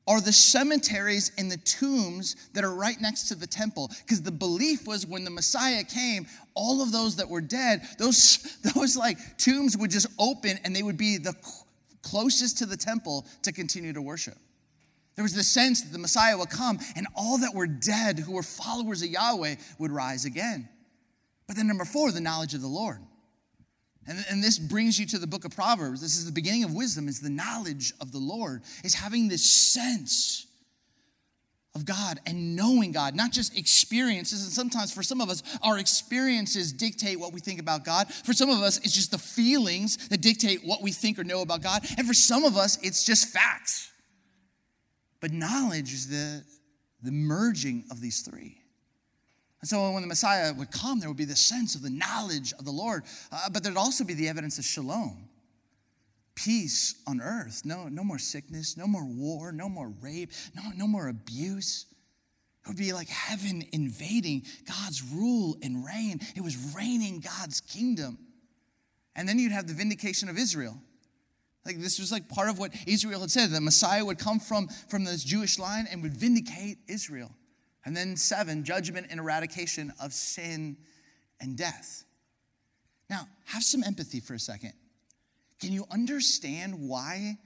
are 0.07 0.21
the 0.21 0.33
cemeteries 0.33 1.33
and 1.37 1.51
the 1.51 1.57
tombs 1.59 2.37
that 2.55 2.65
are 2.65 2.75
right 2.75 3.01
next 3.01 3.29
to 3.29 3.35
the 3.35 3.47
temple. 3.47 3.91
Because 4.05 4.23
the 4.23 4.31
belief 4.31 4.87
was 4.87 5.07
when 5.07 5.25
the 5.25 5.31
Messiah 5.31 5.83
came, 5.83 6.27
all 6.55 6.83
of 6.83 6.93
those 6.93 7.17
that 7.17 7.29
were 7.29 7.41
dead, 7.41 7.83
those, 7.99 8.57
those 8.75 8.97
like 8.97 9.19
tombs 9.37 9.77
would 9.77 9.91
just 9.91 10.07
open 10.19 10.59
and 10.65 10.75
they 10.75 10.83
would 10.83 10.97
be 10.97 11.19
the 11.19 11.35
closest 12.03 12.59
to 12.59 12.67
the 12.67 12.77
temple 12.77 13.27
to 13.43 13.53
continue 13.53 13.93
to 13.93 14.03
worship. 14.03 14.37
There 15.17 15.23
was 15.23 15.35
the 15.35 15.43
sense 15.43 15.83
that 15.83 15.93
the 15.93 15.99
Messiah 15.99 16.37
would 16.37 16.51
come 16.51 16.79
and 16.95 17.07
all 17.17 17.39
that 17.39 17.55
were 17.55 17.67
dead 17.67 18.19
who 18.19 18.33
were 18.33 18.43
followers 18.43 19.03
of 19.03 19.09
Yahweh 19.09 19.57
would 19.79 19.91
rise 19.91 20.25
again. 20.25 20.69
But 21.47 21.57
then, 21.57 21.67
number 21.67 21.85
four, 21.85 22.13
the 22.13 22.21
knowledge 22.21 22.55
of 22.55 22.61
the 22.61 22.67
Lord. 22.67 22.99
And, 24.09 24.25
and 24.31 24.43
this 24.43 24.59
brings 24.59 24.99
you 24.99 25.07
to 25.07 25.19
the 25.19 25.27
book 25.27 25.45
of 25.45 25.55
Proverbs. 25.55 26.01
This 26.01 26.17
is 26.17 26.27
the 26.27 26.33
beginning 26.33 26.65
of 26.65 26.73
wisdom, 26.73 27.09
is 27.09 27.21
the 27.21 27.31
knowledge 27.31 27.93
of 28.01 28.13
the 28.13 28.19
Lord, 28.19 28.63
is 28.85 28.95
having 28.95 29.29
this 29.29 29.49
sense 29.49 30.47
of 31.75 31.85
God 31.85 32.21
and 32.25 32.57
knowing 32.57 32.91
God, 32.91 33.15
not 33.15 33.33
just 33.33 33.57
experiences. 33.57 34.43
And 34.45 34.53
sometimes 34.53 34.93
for 34.93 35.03
some 35.03 35.21
of 35.21 35.29
us, 35.29 35.43
our 35.63 35.79
experiences 35.79 36.73
dictate 36.73 37.21
what 37.21 37.33
we 37.33 37.41
think 37.41 37.61
about 37.61 37.85
God. 37.85 38.09
For 38.13 38.33
some 38.33 38.49
of 38.49 38.63
us, 38.63 38.79
it's 38.79 38.95
just 38.95 39.11
the 39.11 39.19
feelings 39.19 40.09
that 40.09 40.23
dictate 40.23 40.65
what 40.65 40.83
we 40.83 40.91
think 40.91 41.19
or 41.19 41.25
know 41.25 41.43
about 41.43 41.63
God. 41.63 41.85
And 41.99 42.07
for 42.07 42.15
some 42.15 42.45
of 42.45 42.57
us, 42.57 42.79
it's 42.83 43.05
just 43.05 43.29
facts. 43.29 43.93
But 45.21 45.33
knowledge 45.33 45.93
is 45.93 46.09
the, 46.09 46.45
the 47.03 47.13
merging 47.13 47.85
of 47.91 48.01
these 48.01 48.23
three. 48.23 48.59
And 49.61 49.69
so 49.69 49.91
when 49.93 50.03
the 50.03 50.09
Messiah 50.09 50.53
would 50.53 50.71
come, 50.71 51.01
there 51.01 51.09
would 51.09 51.17
be 51.17 51.25
the 51.25 51.37
sense 51.37 51.75
of 51.75 51.83
the 51.83 51.91
knowledge 51.91 52.53
of 52.59 52.65
the 52.65 52.71
Lord, 52.71 53.05
uh, 53.33 53.49
but 53.51 53.63
there'd 53.63 53.77
also 53.77 54.05
be 54.05 54.15
the 54.15 54.29
evidence 54.29 54.59
of 54.59 54.65
shalom 54.65 55.29
peace 56.37 56.95
on 57.07 57.21
earth. 57.21 57.63
No, 57.65 57.89
no 57.89 58.05
more 58.05 58.19
sickness, 58.19 58.77
no 58.77 58.87
more 58.87 59.05
war, 59.05 59.51
no 59.51 59.69
more 59.69 59.93
rape, 60.01 60.31
no, 60.55 60.63
no 60.77 60.87
more 60.87 61.09
abuse. 61.09 61.87
It 62.63 62.69
would 62.69 62.77
be 62.77 62.93
like 62.93 63.09
heaven 63.09 63.65
invading 63.73 64.45
God's 64.67 65.03
rule 65.03 65.57
and 65.63 65.85
reign. 65.85 66.21
It 66.37 66.43
was 66.43 66.75
reigning 66.77 67.21
God's 67.21 67.61
kingdom. 67.61 68.19
And 69.17 69.29
then 69.29 69.39
you'd 69.39 69.53
have 69.53 69.67
the 69.67 69.75
vindication 69.75 70.29
of 70.29 70.37
Israel. 70.37 70.77
Like 71.65 71.81
this 71.81 71.99
was 71.99 72.13
like 72.13 72.29
part 72.29 72.49
of 72.49 72.59
what 72.59 72.73
Israel 72.87 73.23
had 73.23 73.31
said. 73.31 73.51
The 73.51 73.61
Messiah 73.61 74.05
would 74.05 74.19
come 74.19 74.39
from, 74.39 74.69
from 74.89 75.05
this 75.05 75.25
Jewish 75.25 75.59
line 75.59 75.89
and 75.91 76.03
would 76.03 76.17
vindicate 76.17 76.79
Israel. 76.87 77.33
And 77.87 77.97
then 77.97 78.17
seven, 78.17 78.65
judgment 78.65 79.07
and 79.11 79.21
eradication 79.21 79.93
of 80.03 80.13
sin 80.13 80.77
and 81.41 81.57
death. 81.57 82.05
Now, 83.09 83.29
have 83.47 83.63
some 83.63 83.85
empathy 83.85 84.19
for 84.19 84.35
a 84.35 84.41
second. 84.41 84.73
Can 85.61 85.73
you 85.73 85.87
understand 85.91 86.75
why 86.89 87.39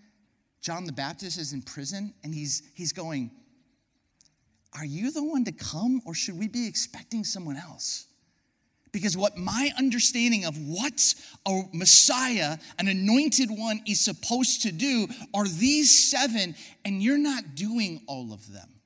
John 0.62 0.86
the 0.86 0.92
Baptist 0.92 1.38
is 1.38 1.52
in 1.52 1.60
prison 1.60 2.14
and 2.24 2.34
he's, 2.34 2.62
he's 2.74 2.92
going, 2.92 3.30
Are 4.76 4.84
you 4.84 5.12
the 5.12 5.22
one 5.22 5.44
to 5.44 5.52
come 5.52 6.00
or 6.06 6.14
should 6.14 6.38
we 6.38 6.48
be 6.48 6.66
expecting 6.66 7.22
someone 7.22 7.58
else? 7.58 8.06
Because 8.92 9.16
what 9.16 9.36
my 9.36 9.70
understanding 9.78 10.46
of 10.46 10.56
what 10.56 11.14
a 11.46 11.62
Messiah, 11.72 12.56
an 12.78 12.88
anointed 12.88 13.50
one, 13.50 13.82
is 13.86 14.00
supposed 14.00 14.62
to 14.62 14.72
do 14.72 15.06
are 15.32 15.46
these 15.46 16.10
seven, 16.10 16.56
and 16.84 17.02
you're 17.02 17.18
not 17.18 17.54
doing 17.54 18.02
all 18.08 18.32
of 18.32 18.52
them. 18.52 18.79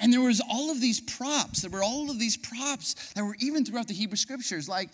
And 0.00 0.12
there 0.12 0.20
was 0.20 0.40
all 0.40 0.70
of 0.70 0.80
these 0.80 1.00
props. 1.00 1.62
There 1.62 1.70
were 1.70 1.82
all 1.82 2.10
of 2.10 2.18
these 2.18 2.36
props 2.36 3.12
that 3.14 3.24
were 3.24 3.36
even 3.38 3.64
throughout 3.64 3.88
the 3.88 3.94
Hebrew 3.94 4.16
scriptures, 4.16 4.68
like 4.68 4.90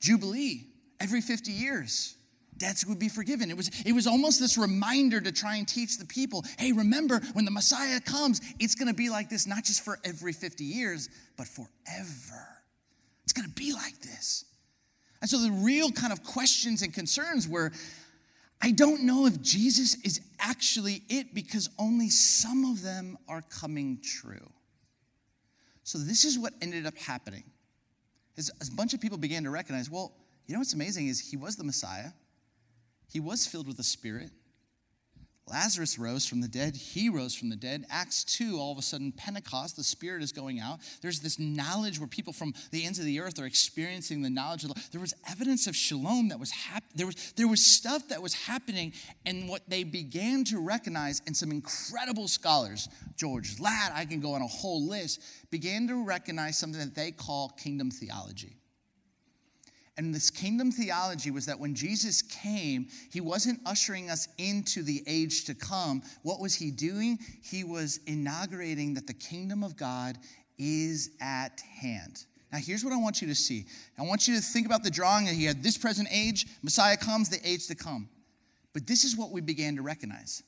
Jubilee 0.00 0.66
every 1.00 1.20
50 1.20 1.52
years. 1.52 2.16
Debts 2.56 2.86
would 2.86 3.00
be 3.00 3.08
forgiven. 3.08 3.50
It 3.50 3.56
was, 3.56 3.70
it 3.84 3.92
was 3.92 4.06
almost 4.06 4.38
this 4.38 4.56
reminder 4.56 5.20
to 5.20 5.32
try 5.32 5.56
and 5.56 5.66
teach 5.66 5.98
the 5.98 6.04
people 6.04 6.44
hey, 6.56 6.70
remember, 6.70 7.20
when 7.32 7.44
the 7.44 7.50
Messiah 7.50 8.00
comes, 8.00 8.40
it's 8.60 8.76
gonna 8.76 8.94
be 8.94 9.10
like 9.10 9.28
this, 9.28 9.46
not 9.46 9.64
just 9.64 9.84
for 9.84 9.98
every 10.04 10.32
50 10.32 10.62
years, 10.62 11.08
but 11.36 11.48
forever. 11.48 12.54
It's 13.24 13.32
going 13.32 13.48
to 13.48 13.54
be 13.54 13.72
like 13.72 13.98
this. 14.00 14.44
And 15.20 15.28
so 15.28 15.38
the 15.38 15.50
real 15.50 15.90
kind 15.90 16.12
of 16.12 16.22
questions 16.22 16.82
and 16.82 16.92
concerns 16.92 17.48
were 17.48 17.72
I 18.64 18.70
don't 18.70 19.02
know 19.02 19.26
if 19.26 19.42
Jesus 19.42 19.96
is 20.04 20.22
actually 20.40 21.02
it 21.10 21.34
because 21.34 21.68
only 21.78 22.08
some 22.08 22.64
of 22.64 22.80
them 22.80 23.18
are 23.28 23.42
coming 23.42 23.98
true. 24.02 24.50
So 25.82 25.98
this 25.98 26.24
is 26.24 26.38
what 26.38 26.54
ended 26.62 26.86
up 26.86 26.96
happening. 26.96 27.44
As 28.38 28.50
a 28.66 28.74
bunch 28.74 28.94
of 28.94 29.02
people 29.02 29.18
began 29.18 29.44
to 29.44 29.50
recognize, 29.50 29.90
well, 29.90 30.14
you 30.46 30.54
know 30.54 30.60
what's 30.60 30.72
amazing 30.72 31.08
is 31.08 31.20
he 31.20 31.36
was 31.36 31.56
the 31.56 31.64
Messiah. 31.64 32.08
He 33.12 33.20
was 33.20 33.46
filled 33.46 33.66
with 33.66 33.76
the 33.76 33.84
Spirit. 33.84 34.30
Lazarus 35.46 35.98
rose 35.98 36.26
from 36.26 36.40
the 36.40 36.48
dead. 36.48 36.74
He 36.74 37.10
rose 37.10 37.34
from 37.34 37.50
the 37.50 37.56
dead. 37.56 37.84
Acts 37.90 38.24
2, 38.24 38.58
all 38.58 38.72
of 38.72 38.78
a 38.78 38.82
sudden, 38.82 39.12
Pentecost, 39.12 39.76
the 39.76 39.84
Spirit 39.84 40.22
is 40.22 40.32
going 40.32 40.58
out. 40.58 40.80
There's 41.02 41.20
this 41.20 41.38
knowledge 41.38 41.98
where 41.98 42.08
people 42.08 42.32
from 42.32 42.54
the 42.70 42.84
ends 42.84 42.98
of 42.98 43.04
the 43.04 43.20
earth 43.20 43.38
are 43.38 43.44
experiencing 43.44 44.22
the 44.22 44.30
knowledge 44.30 44.64
of 44.64 44.72
the 44.72 44.82
There 44.90 45.00
was 45.00 45.12
evidence 45.30 45.66
of 45.66 45.76
shalom 45.76 46.28
that 46.28 46.40
was 46.40 46.50
happening. 46.50 46.92
There 46.94 47.06
was, 47.06 47.32
there 47.36 47.48
was 47.48 47.62
stuff 47.62 48.08
that 48.08 48.22
was 48.22 48.32
happening, 48.32 48.94
and 49.26 49.48
what 49.48 49.62
they 49.68 49.84
began 49.84 50.44
to 50.44 50.60
recognize, 50.60 51.20
and 51.26 51.36
some 51.36 51.50
incredible 51.50 52.26
scholars, 52.26 52.88
George 53.16 53.60
Ladd, 53.60 53.92
I 53.94 54.06
can 54.06 54.20
go 54.20 54.32
on 54.32 54.40
a 54.40 54.46
whole 54.46 54.86
list, 54.86 55.20
began 55.50 55.86
to 55.88 56.04
recognize 56.04 56.56
something 56.56 56.80
that 56.80 56.94
they 56.94 57.10
call 57.10 57.50
kingdom 57.50 57.90
theology. 57.90 58.56
And 59.96 60.12
this 60.12 60.28
kingdom 60.28 60.72
theology 60.72 61.30
was 61.30 61.46
that 61.46 61.58
when 61.58 61.74
Jesus 61.74 62.20
came, 62.20 62.88
he 63.12 63.20
wasn't 63.20 63.60
ushering 63.64 64.10
us 64.10 64.26
into 64.38 64.82
the 64.82 65.04
age 65.06 65.44
to 65.44 65.54
come. 65.54 66.02
What 66.22 66.40
was 66.40 66.54
he 66.54 66.72
doing? 66.72 67.18
He 67.42 67.62
was 67.62 68.00
inaugurating 68.06 68.94
that 68.94 69.06
the 69.06 69.14
kingdom 69.14 69.62
of 69.62 69.76
God 69.76 70.18
is 70.58 71.10
at 71.20 71.60
hand. 71.80 72.24
Now, 72.52 72.58
here's 72.58 72.84
what 72.84 72.92
I 72.92 72.96
want 72.96 73.20
you 73.20 73.28
to 73.28 73.34
see. 73.34 73.66
I 73.98 74.02
want 74.02 74.26
you 74.26 74.34
to 74.36 74.40
think 74.40 74.66
about 74.66 74.82
the 74.82 74.90
drawing 74.90 75.26
that 75.26 75.34
he 75.34 75.44
had 75.44 75.62
this 75.62 75.78
present 75.78 76.08
age, 76.10 76.46
Messiah 76.62 76.96
comes, 76.96 77.28
the 77.28 77.40
age 77.48 77.66
to 77.68 77.74
come. 77.74 78.08
But 78.72 78.86
this 78.86 79.04
is 79.04 79.16
what 79.16 79.30
we 79.30 79.40
began 79.40 79.76
to 79.76 79.82
recognize 79.82 80.42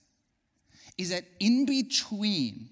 is 0.98 1.10
that 1.10 1.24
in 1.40 1.66
between 1.66 2.70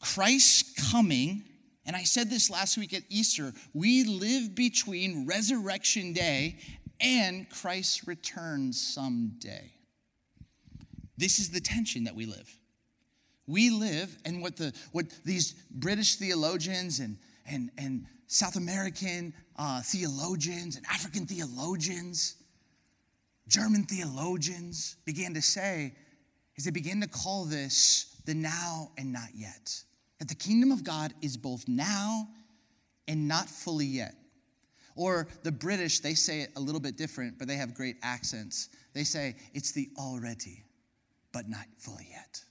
Christ's 0.00 0.90
coming 0.90 1.44
and 1.86 1.94
I 1.94 2.04
said 2.04 2.30
this 2.30 2.50
last 2.50 2.78
week 2.78 2.94
at 2.94 3.02
Easter 3.08 3.52
we 3.72 4.04
live 4.04 4.54
between 4.54 5.26
resurrection 5.26 6.12
day 6.12 6.58
and 7.00 7.48
Christ's 7.50 8.06
return 8.06 8.72
someday. 8.72 9.72
This 11.16 11.38
is 11.38 11.50
the 11.50 11.60
tension 11.60 12.04
that 12.04 12.14
we 12.14 12.26
live. 12.26 12.58
We 13.46 13.70
live, 13.70 14.16
and 14.24 14.40
what, 14.40 14.56
the, 14.56 14.72
what 14.92 15.06
these 15.24 15.52
British 15.70 16.16
theologians 16.16 17.00
and, 17.00 17.18
and, 17.46 17.70
and 17.76 18.06
South 18.26 18.56
American 18.56 19.34
uh, 19.56 19.82
theologians 19.82 20.76
and 20.76 20.86
African 20.86 21.26
theologians, 21.26 22.36
German 23.46 23.84
theologians 23.84 24.96
began 25.04 25.34
to 25.34 25.42
say 25.42 25.94
is 26.56 26.64
they 26.64 26.70
began 26.70 27.00
to 27.02 27.08
call 27.08 27.44
this 27.44 28.20
the 28.24 28.34
now 28.34 28.90
and 28.96 29.12
not 29.12 29.28
yet 29.34 29.82
that 30.24 30.28
the 30.30 30.42
kingdom 30.42 30.72
of 30.72 30.82
God 30.84 31.12
is 31.20 31.36
both 31.36 31.68
now 31.68 32.26
and 33.06 33.28
not 33.28 33.46
fully 33.46 33.84
yet. 33.84 34.14
Or 34.96 35.28
the 35.42 35.52
British, 35.52 36.00
they 36.00 36.14
say 36.14 36.40
it 36.40 36.50
a 36.56 36.60
little 36.60 36.80
bit 36.80 36.96
different, 36.96 37.38
but 37.38 37.46
they 37.46 37.56
have 37.56 37.74
great 37.74 37.96
accents. 38.02 38.70
They 38.94 39.04
say 39.04 39.36
it's 39.52 39.72
the 39.72 39.90
already, 39.98 40.64
but 41.32 41.46
not 41.46 41.66
fully 41.76 42.08
yet. 42.10 42.42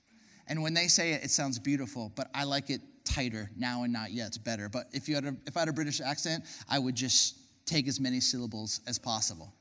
And 0.46 0.62
when 0.62 0.72
they 0.72 0.86
say 0.86 1.14
it, 1.14 1.24
it 1.24 1.30
sounds 1.32 1.58
beautiful, 1.58 2.12
but 2.14 2.30
I 2.32 2.44
like 2.44 2.70
it 2.70 2.80
tighter, 3.04 3.50
now 3.56 3.82
and 3.82 3.92
not 3.92 4.12
yet. 4.12 4.28
It's 4.28 4.38
better. 4.38 4.68
But 4.68 4.84
if, 4.92 5.08
you 5.08 5.16
had 5.16 5.24
a, 5.24 5.34
if 5.44 5.56
I 5.56 5.60
had 5.60 5.68
a 5.68 5.72
British 5.72 6.00
accent, 6.00 6.44
I 6.68 6.78
would 6.78 6.94
just 6.94 7.38
take 7.66 7.88
as 7.88 7.98
many 7.98 8.20
syllables 8.20 8.82
as 8.86 9.00
possible. 9.00 9.52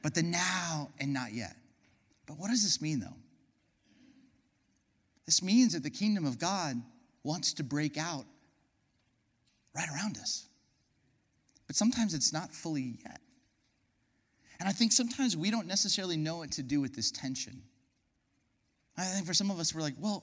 But 0.00 0.14
the 0.14 0.22
now 0.22 0.90
and 1.00 1.12
not 1.12 1.32
yet. 1.32 1.56
But 2.26 2.38
what 2.38 2.50
does 2.50 2.62
this 2.62 2.80
mean, 2.80 3.00
though? 3.00 3.16
This 5.26 5.42
means 5.42 5.72
that 5.72 5.82
the 5.82 5.90
kingdom 5.90 6.24
of 6.24 6.38
God 6.38 6.80
wants 7.24 7.54
to 7.54 7.64
break 7.64 7.96
out 7.96 8.24
right 9.74 9.88
around 9.88 10.18
us. 10.18 10.46
But 11.66 11.76
sometimes 11.76 12.14
it's 12.14 12.32
not 12.32 12.52
fully 12.52 12.98
yet. 13.04 13.20
And 14.60 14.68
I 14.68 14.72
think 14.72 14.92
sometimes 14.92 15.36
we 15.36 15.50
don't 15.50 15.66
necessarily 15.66 16.16
know 16.16 16.38
what 16.38 16.52
to 16.52 16.62
do 16.62 16.80
with 16.80 16.94
this 16.94 17.10
tension. 17.10 17.62
I 18.96 19.04
think 19.04 19.26
for 19.26 19.34
some 19.34 19.50
of 19.50 19.58
us, 19.58 19.74
we're 19.74 19.80
like, 19.80 19.96
well, 19.98 20.22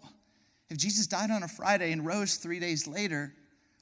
if 0.70 0.78
Jesus 0.78 1.08
died 1.08 1.32
on 1.32 1.44
a 1.44 1.48
Friday 1.48 1.92
and 1.92 2.06
rose 2.06 2.36
three 2.36 2.60
days 2.60 2.88
later, 2.88 3.34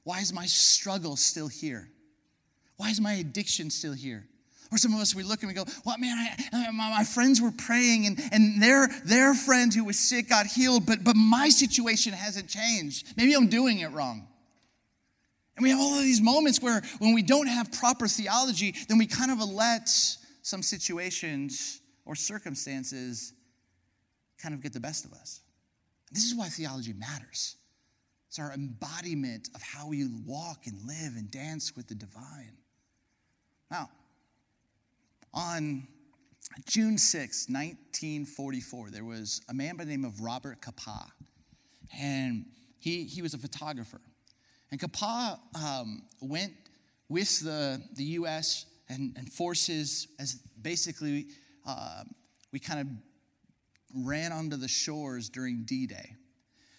why 0.04 0.20
is 0.20 0.32
my 0.32 0.46
struggle 0.46 1.16
still 1.16 1.48
here? 1.48 1.88
Why 2.76 2.90
is 2.90 3.00
my 3.00 3.14
addiction 3.14 3.70
still 3.70 3.92
here? 3.92 4.26
Or 4.70 4.78
some 4.78 4.92
of 4.92 5.00
us, 5.00 5.14
we 5.14 5.22
look 5.22 5.42
and 5.42 5.48
we 5.48 5.54
go, 5.54 5.64
well, 5.84 5.96
man, 5.98 6.16
I, 6.52 6.70
my, 6.70 6.90
my, 6.90 7.04
friends 7.04 7.40
were 7.40 7.52
praying 7.52 8.06
and, 8.06 8.20
and 8.32 8.62
their, 8.62 8.88
their 9.04 9.32
friend 9.32 9.72
who 9.72 9.84
was 9.84 9.98
sick 9.98 10.28
got 10.28 10.46
healed, 10.46 10.84
but, 10.84 11.02
but 11.02 11.16
my 11.16 11.48
situation 11.48 12.12
hasn't 12.12 12.48
changed. 12.48 13.14
Maybe 13.16 13.34
I'm 13.34 13.48
doing 13.48 13.78
it 13.78 13.90
wrong. 13.92 14.28
And 15.56 15.62
we 15.64 15.70
have 15.70 15.80
all 15.80 15.94
of 15.94 16.02
these 16.02 16.20
moments 16.20 16.60
where 16.60 16.82
when 16.98 17.14
we 17.14 17.22
don't 17.22 17.46
have 17.46 17.72
proper 17.72 18.06
theology, 18.06 18.74
then 18.88 18.98
we 18.98 19.06
kind 19.06 19.30
of 19.30 19.40
let 19.40 19.88
some 20.42 20.62
situations 20.62 21.80
or 22.04 22.14
circumstances 22.14 23.32
kind 24.40 24.54
of 24.54 24.62
get 24.62 24.72
the 24.72 24.80
best 24.80 25.04
of 25.04 25.12
us. 25.12 25.40
This 26.12 26.24
is 26.24 26.34
why 26.34 26.48
theology 26.48 26.92
matters. 26.92 27.56
It's 28.28 28.38
our 28.38 28.52
embodiment 28.52 29.48
of 29.54 29.62
how 29.62 29.88
we 29.88 30.06
walk 30.26 30.66
and 30.66 30.78
live 30.86 31.16
and 31.16 31.30
dance 31.30 31.74
with 31.74 31.88
the 31.88 31.94
divine. 31.94 32.52
Now, 33.70 33.90
on 35.32 35.86
June 36.66 36.98
6, 36.98 37.48
1944, 37.48 38.90
there 38.90 39.04
was 39.04 39.42
a 39.48 39.54
man 39.54 39.76
by 39.76 39.84
the 39.84 39.90
name 39.90 40.04
of 40.04 40.20
Robert 40.20 40.60
Capa, 40.60 41.06
and 41.98 42.46
he, 42.78 43.04
he 43.04 43.22
was 43.22 43.34
a 43.34 43.38
photographer. 43.38 44.00
And 44.70 44.80
Capa 44.80 45.40
um, 45.54 46.02
went 46.20 46.52
with 47.08 47.40
the, 47.40 47.82
the 47.94 48.04
U.S. 48.04 48.66
And, 48.90 49.14
and 49.18 49.30
forces 49.30 50.08
as 50.18 50.34
basically 50.62 51.26
uh, 51.66 52.04
we 52.52 52.58
kind 52.58 52.80
of 52.80 52.86
ran 54.06 54.32
onto 54.32 54.56
the 54.56 54.68
shores 54.68 55.28
during 55.28 55.64
D 55.64 55.86
Day. 55.86 56.14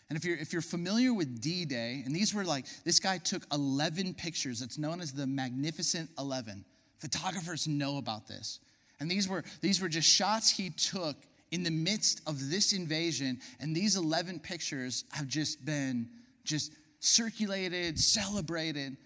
And 0.10 0.18
if 0.18 0.26
you're, 0.26 0.38
if 0.38 0.54
you're 0.54 0.62
familiar 0.64 1.14
with 1.14 1.40
D 1.40 1.66
Day, 1.66 2.02
and 2.06 2.16
these 2.16 2.34
were 2.34 2.44
like, 2.44 2.66
this 2.84 3.00
guy 3.00 3.20
took 3.20 3.44
11 3.52 4.16
pictures, 4.16 4.62
it's 4.62 4.78
known 4.78 5.02
as 5.02 5.14
the 5.14 5.28
Magnificent 5.28 6.10
11. 6.18 6.66
Photographers 7.00 7.68
know 7.68 7.98
about 7.98 8.28
this. 8.28 8.60
And 9.00 9.10
these 9.10 9.28
were, 9.28 9.44
these 9.62 9.82
were 9.82 9.90
just 9.90 10.08
shots 10.08 10.50
he 10.50 10.70
took 10.70 11.16
in 11.52 11.64
the 11.64 11.72
midst 11.72 12.22
of 12.28 12.50
this 12.50 12.74
invasion. 12.74 13.40
And 13.60 13.76
these 13.76 13.96
11 13.96 14.40
pictures 14.40 15.06
have 15.12 15.28
just 15.28 15.66
been 15.66 16.10
just 16.44 16.74
circulated, 17.00 18.00
celebrated. 18.00 18.98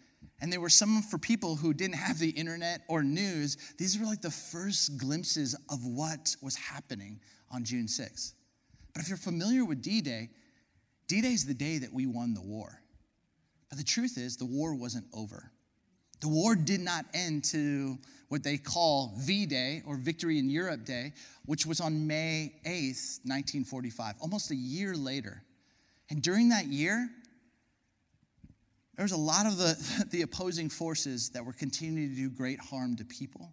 And 0.42 0.52
they 0.52 0.58
were 0.58 0.70
some 0.70 1.04
for 1.04 1.18
people 1.18 1.56
who 1.56 1.74
didn't 1.74 1.96
have 1.96 2.20
the 2.20 2.32
internet 2.32 2.82
or 2.88 3.04
news. 3.04 3.58
These 3.78 4.00
were 4.00 4.06
like 4.06 4.22
the 4.22 4.32
first 4.32 4.98
glimpses 4.98 5.56
of 5.70 5.86
what 5.86 6.36
was 6.42 6.56
happening 6.56 7.20
on 7.52 7.64
June 7.64 7.86
6th. 7.86 8.34
But 8.94 9.02
if 9.02 9.10
you're 9.10 9.18
familiar 9.18 9.64
with 9.64 9.82
D 9.82 10.02
Day, 10.02 10.30
D 11.08 11.22
Day 11.22 11.30
is 11.30 11.46
the 11.46 11.54
day 11.54 11.78
that 11.80 11.94
we 11.94 12.08
won 12.08 12.34
the 12.34 12.42
war. 12.42 12.80
But 13.70 13.78
the 13.78 13.84
truth 13.84 14.18
is, 14.18 14.38
the 14.38 14.46
war 14.46 14.76
wasn't 14.76 15.06
over. 15.14 15.52
The 16.24 16.30
war 16.30 16.56
did 16.56 16.80
not 16.80 17.04
end 17.14 17.44
to 17.52 17.98
what 18.30 18.44
they 18.44 18.58
call 18.58 19.14
V 19.18 19.46
Day 19.46 19.82
or 19.86 19.98
Victory 19.98 20.40
in 20.40 20.50
Europe 20.50 20.86
Day, 20.86 21.12
which 21.48 21.66
was 21.66 21.82
on 21.82 22.08
May 22.08 22.54
8th, 22.66 23.20
1945, 23.26 24.16
almost 24.22 24.50
a 24.50 24.56
year 24.56 24.96
later. 24.96 25.44
And 26.10 26.22
during 26.22 26.48
that 26.48 26.68
year, 26.68 27.10
there 28.96 29.04
was 29.04 29.12
a 29.12 29.18
lot 29.18 29.46
of 29.46 29.58
the, 29.58 30.06
the 30.12 30.22
opposing 30.22 30.70
forces 30.70 31.30
that 31.32 31.46
were 31.46 31.52
continuing 31.52 32.12
to 32.12 32.16
do 32.16 32.30
great 32.30 32.62
harm 32.62 32.96
to 32.96 33.04
people. 33.04 33.52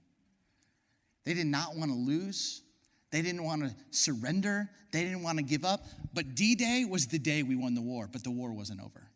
They 1.24 1.34
did 1.34 1.48
not 1.48 1.74
want 1.74 1.90
to 1.90 1.96
lose. 1.96 2.62
They 3.10 3.20
didn't 3.20 3.42
want 3.42 3.62
to 3.62 3.74
surrender. 3.90 4.70
They 4.92 5.02
didn't 5.02 5.24
want 5.24 5.38
to 5.38 5.44
give 5.44 5.64
up. 5.64 5.86
But 6.14 6.36
D 6.36 6.54
Day 6.54 6.84
was 6.88 7.08
the 7.08 7.18
day 7.18 7.42
we 7.42 7.56
won 7.56 7.74
the 7.74 7.82
war, 7.82 8.08
but 8.10 8.22
the 8.22 8.30
war 8.30 8.52
wasn't 8.52 8.80
over. 8.80 9.10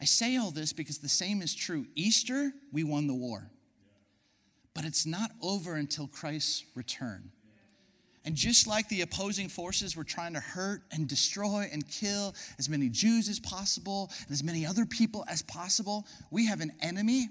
I 0.00 0.04
say 0.04 0.36
all 0.36 0.50
this 0.50 0.72
because 0.72 0.98
the 0.98 1.08
same 1.08 1.42
is 1.42 1.54
true. 1.54 1.86
Easter, 1.94 2.52
we 2.72 2.84
won 2.84 3.06
the 3.06 3.14
war. 3.14 3.50
But 4.74 4.84
it's 4.84 5.06
not 5.06 5.30
over 5.42 5.74
until 5.74 6.06
Christ's 6.06 6.64
return. 6.74 7.30
And 8.24 8.36
just 8.36 8.66
like 8.66 8.88
the 8.88 9.00
opposing 9.00 9.48
forces 9.48 9.96
were 9.96 10.04
trying 10.04 10.34
to 10.34 10.40
hurt 10.40 10.82
and 10.92 11.08
destroy 11.08 11.68
and 11.72 11.88
kill 11.88 12.34
as 12.58 12.68
many 12.68 12.88
Jews 12.88 13.28
as 13.28 13.40
possible 13.40 14.10
and 14.22 14.30
as 14.30 14.44
many 14.44 14.66
other 14.66 14.84
people 14.84 15.24
as 15.28 15.42
possible, 15.42 16.06
we 16.30 16.46
have 16.46 16.60
an 16.60 16.72
enemy 16.80 17.28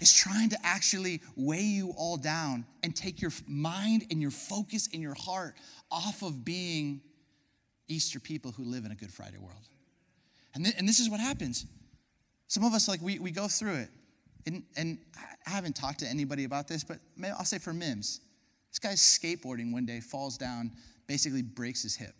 is 0.00 0.12
trying 0.12 0.50
to 0.50 0.58
actually 0.64 1.20
weigh 1.36 1.60
you 1.60 1.92
all 1.96 2.16
down 2.16 2.64
and 2.82 2.94
take 2.94 3.20
your 3.20 3.30
mind 3.46 4.04
and 4.10 4.20
your 4.20 4.30
focus 4.30 4.88
and 4.92 5.02
your 5.02 5.14
heart 5.14 5.54
off 5.90 6.22
of 6.22 6.44
being 6.44 7.00
Easter 7.88 8.18
people 8.18 8.52
who 8.52 8.64
live 8.64 8.84
in 8.84 8.92
a 8.92 8.96
Good 8.96 9.12
Friday 9.12 9.38
world. 9.38 9.68
And, 10.54 10.64
th- 10.64 10.76
and 10.78 10.88
this 10.88 10.98
is 10.98 11.08
what 11.08 11.20
happens. 11.20 11.66
Some 12.48 12.64
of 12.64 12.74
us, 12.74 12.88
like, 12.88 13.00
we, 13.00 13.18
we 13.18 13.30
go 13.30 13.48
through 13.48 13.76
it. 13.76 13.88
And, 14.46 14.64
and 14.76 14.98
I 15.46 15.50
haven't 15.50 15.76
talked 15.76 16.00
to 16.00 16.06
anybody 16.06 16.44
about 16.44 16.68
this, 16.68 16.84
but 16.84 16.98
I'll 17.38 17.44
say 17.44 17.58
for 17.58 17.72
Mims, 17.72 18.20
this 18.70 18.78
guy's 18.78 19.00
skateboarding 19.00 19.72
one 19.72 19.86
day, 19.86 20.00
falls 20.00 20.36
down, 20.36 20.72
basically 21.06 21.42
breaks 21.42 21.82
his 21.82 21.94
hip. 21.94 22.14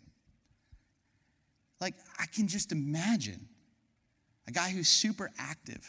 Like, 1.81 1.95
I 2.17 2.25
can 2.27 2.47
just 2.47 2.71
imagine 2.71 3.47
a 4.47 4.51
guy 4.51 4.69
who's 4.69 4.87
super 4.87 5.31
active. 5.37 5.85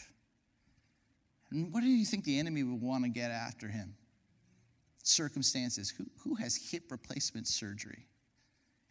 And 1.50 1.72
what 1.72 1.82
do 1.82 1.86
you 1.86 2.04
think 2.04 2.24
the 2.24 2.38
enemy 2.38 2.62
would 2.64 2.80
want 2.80 3.04
to 3.04 3.10
get 3.10 3.30
after 3.30 3.68
him? 3.68 3.94
Circumstances. 5.04 5.90
Who, 5.90 6.04
who 6.22 6.34
has 6.34 6.56
hip 6.56 6.90
replacement 6.90 7.46
surgery 7.46 8.06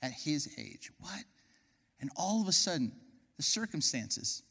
at 0.01 0.11
his 0.11 0.53
age? 0.57 0.91
What? 0.99 1.23
And 1.99 2.09
all 2.15 2.41
of 2.41 2.47
a 2.47 2.53
sudden, 2.53 2.93
the 3.43 3.49
circumstances. 3.49 4.41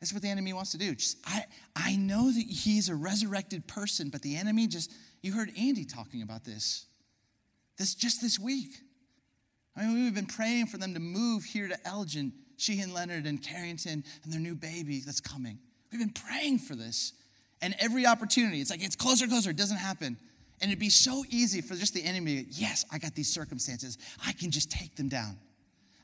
That's 0.00 0.12
what 0.12 0.22
the 0.22 0.28
enemy 0.28 0.52
wants 0.52 0.70
to 0.72 0.78
do. 0.78 0.94
Just, 0.94 1.18
I, 1.26 1.44
I 1.74 1.96
know 1.96 2.30
that 2.30 2.40
he's 2.40 2.88
a 2.88 2.94
resurrected 2.94 3.66
person, 3.66 4.08
but 4.08 4.22
the 4.22 4.36
enemy 4.36 4.66
just, 4.66 4.92
you 5.20 5.32
heard 5.32 5.50
Andy 5.58 5.84
talking 5.84 6.22
about 6.22 6.44
this, 6.44 6.86
this 7.76 7.94
just 7.94 8.22
this 8.22 8.38
week. 8.38 8.70
I 9.76 9.84
mean, 9.84 10.04
we've 10.04 10.14
been 10.14 10.26
praying 10.26 10.66
for 10.66 10.78
them 10.78 10.94
to 10.94 11.00
move 11.00 11.44
here 11.44 11.68
to 11.68 11.76
Elgin, 11.86 12.32
she 12.56 12.80
and 12.80 12.94
Leonard 12.94 13.26
and 13.26 13.42
Carrington 13.42 14.04
and 14.22 14.32
their 14.32 14.40
new 14.40 14.54
baby 14.54 15.00
that's 15.04 15.20
coming. 15.20 15.58
We've 15.90 16.00
been 16.00 16.10
praying 16.10 16.60
for 16.60 16.76
this. 16.76 17.12
And 17.60 17.74
every 17.78 18.06
opportunity, 18.06 18.60
it's 18.60 18.70
like 18.70 18.82
it's 18.82 18.96
closer, 18.96 19.26
closer, 19.26 19.50
it 19.50 19.56
doesn't 19.56 19.76
happen. 19.76 20.16
And 20.62 20.70
it'd 20.70 20.78
be 20.78 20.88
so 20.88 21.24
easy 21.30 21.60
for 21.60 21.74
just 21.74 21.94
the 21.94 22.04
enemy, 22.04 22.46
yes, 22.48 22.84
I 22.92 22.98
got 22.98 23.14
these 23.14 23.32
circumstances. 23.32 23.98
I 24.24 24.32
can 24.32 24.50
just 24.50 24.70
take 24.70 24.94
them 24.94 25.08
down. 25.08 25.36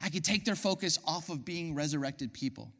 I 0.02 0.08
could 0.08 0.24
take 0.24 0.44
their 0.44 0.56
focus 0.56 0.98
off 1.06 1.28
of 1.28 1.44
being 1.44 1.74
resurrected 1.74 2.32
people. 2.32 2.72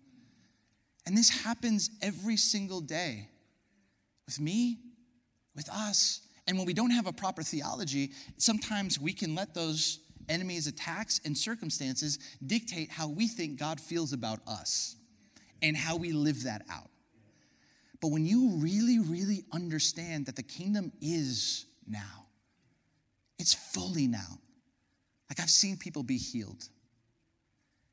And 1.07 1.17
this 1.17 1.31
happens 1.45 1.91
every 2.03 2.37
single 2.37 2.81
day 2.81 3.29
with 4.27 4.41
me, 4.41 4.79
with 5.55 5.69
us. 5.71 6.21
And 6.47 6.59
when 6.59 6.67
we 6.67 6.75
don't 6.75 6.91
have 6.91 7.07
a 7.07 7.13
proper 7.13 7.43
theology, 7.43 8.13
sometimes 8.37 9.01
we 9.01 9.13
can 9.13 9.35
let 9.35 9.55
those 9.55 10.01
enemies' 10.29 10.67
attacks 10.67 11.21
and 11.25 11.37
circumstances 11.37 12.19
dictate 12.45 12.91
how 12.91 13.09
we 13.09 13.29
think 13.29 13.59
God 13.59 13.81
feels 13.81 14.13
about 14.13 14.41
us 14.47 14.97
and 15.63 15.77
how 15.77 15.97
we 15.97 16.13
live 16.13 16.43
that 16.43 16.63
out. 16.71 16.91
But 18.01 18.09
when 18.09 18.27
you 18.27 18.51
really, 18.57 18.99
really 18.99 19.45
understand 19.53 20.27
that 20.27 20.37
the 20.37 20.43
kingdom 20.43 20.93
is 21.01 21.67
now, 21.87 22.27
it's 23.39 23.55
fully 23.55 24.07
now. 24.07 24.39
Like 25.31 25.41
I've 25.41 25.51
seen 25.51 25.77
people 25.77 26.03
be 26.03 26.19
healed. 26.19 26.69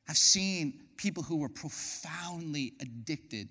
I've 0.08 0.16
seen 0.16 0.80
people 0.96 1.22
who 1.22 1.36
were 1.36 1.48
profoundly 1.48 2.74
addicted 2.80 3.48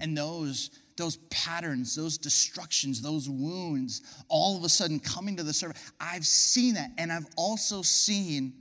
and 0.00 0.16
those 0.16 0.70
those 0.96 1.16
patterns, 1.30 1.96
those 1.96 2.18
destructions, 2.18 3.02
those 3.02 3.28
wounds, 3.28 4.02
all 4.28 4.56
of 4.56 4.64
a 4.64 4.68
sudden 4.68 5.00
coming 5.00 5.36
to 5.36 5.42
the 5.42 5.52
surface. 5.52 5.92
I've 5.98 6.26
seen 6.26 6.74
that, 6.74 6.90
and 6.98 7.12
I've 7.12 7.26
also 7.36 7.82
seen 7.82 8.52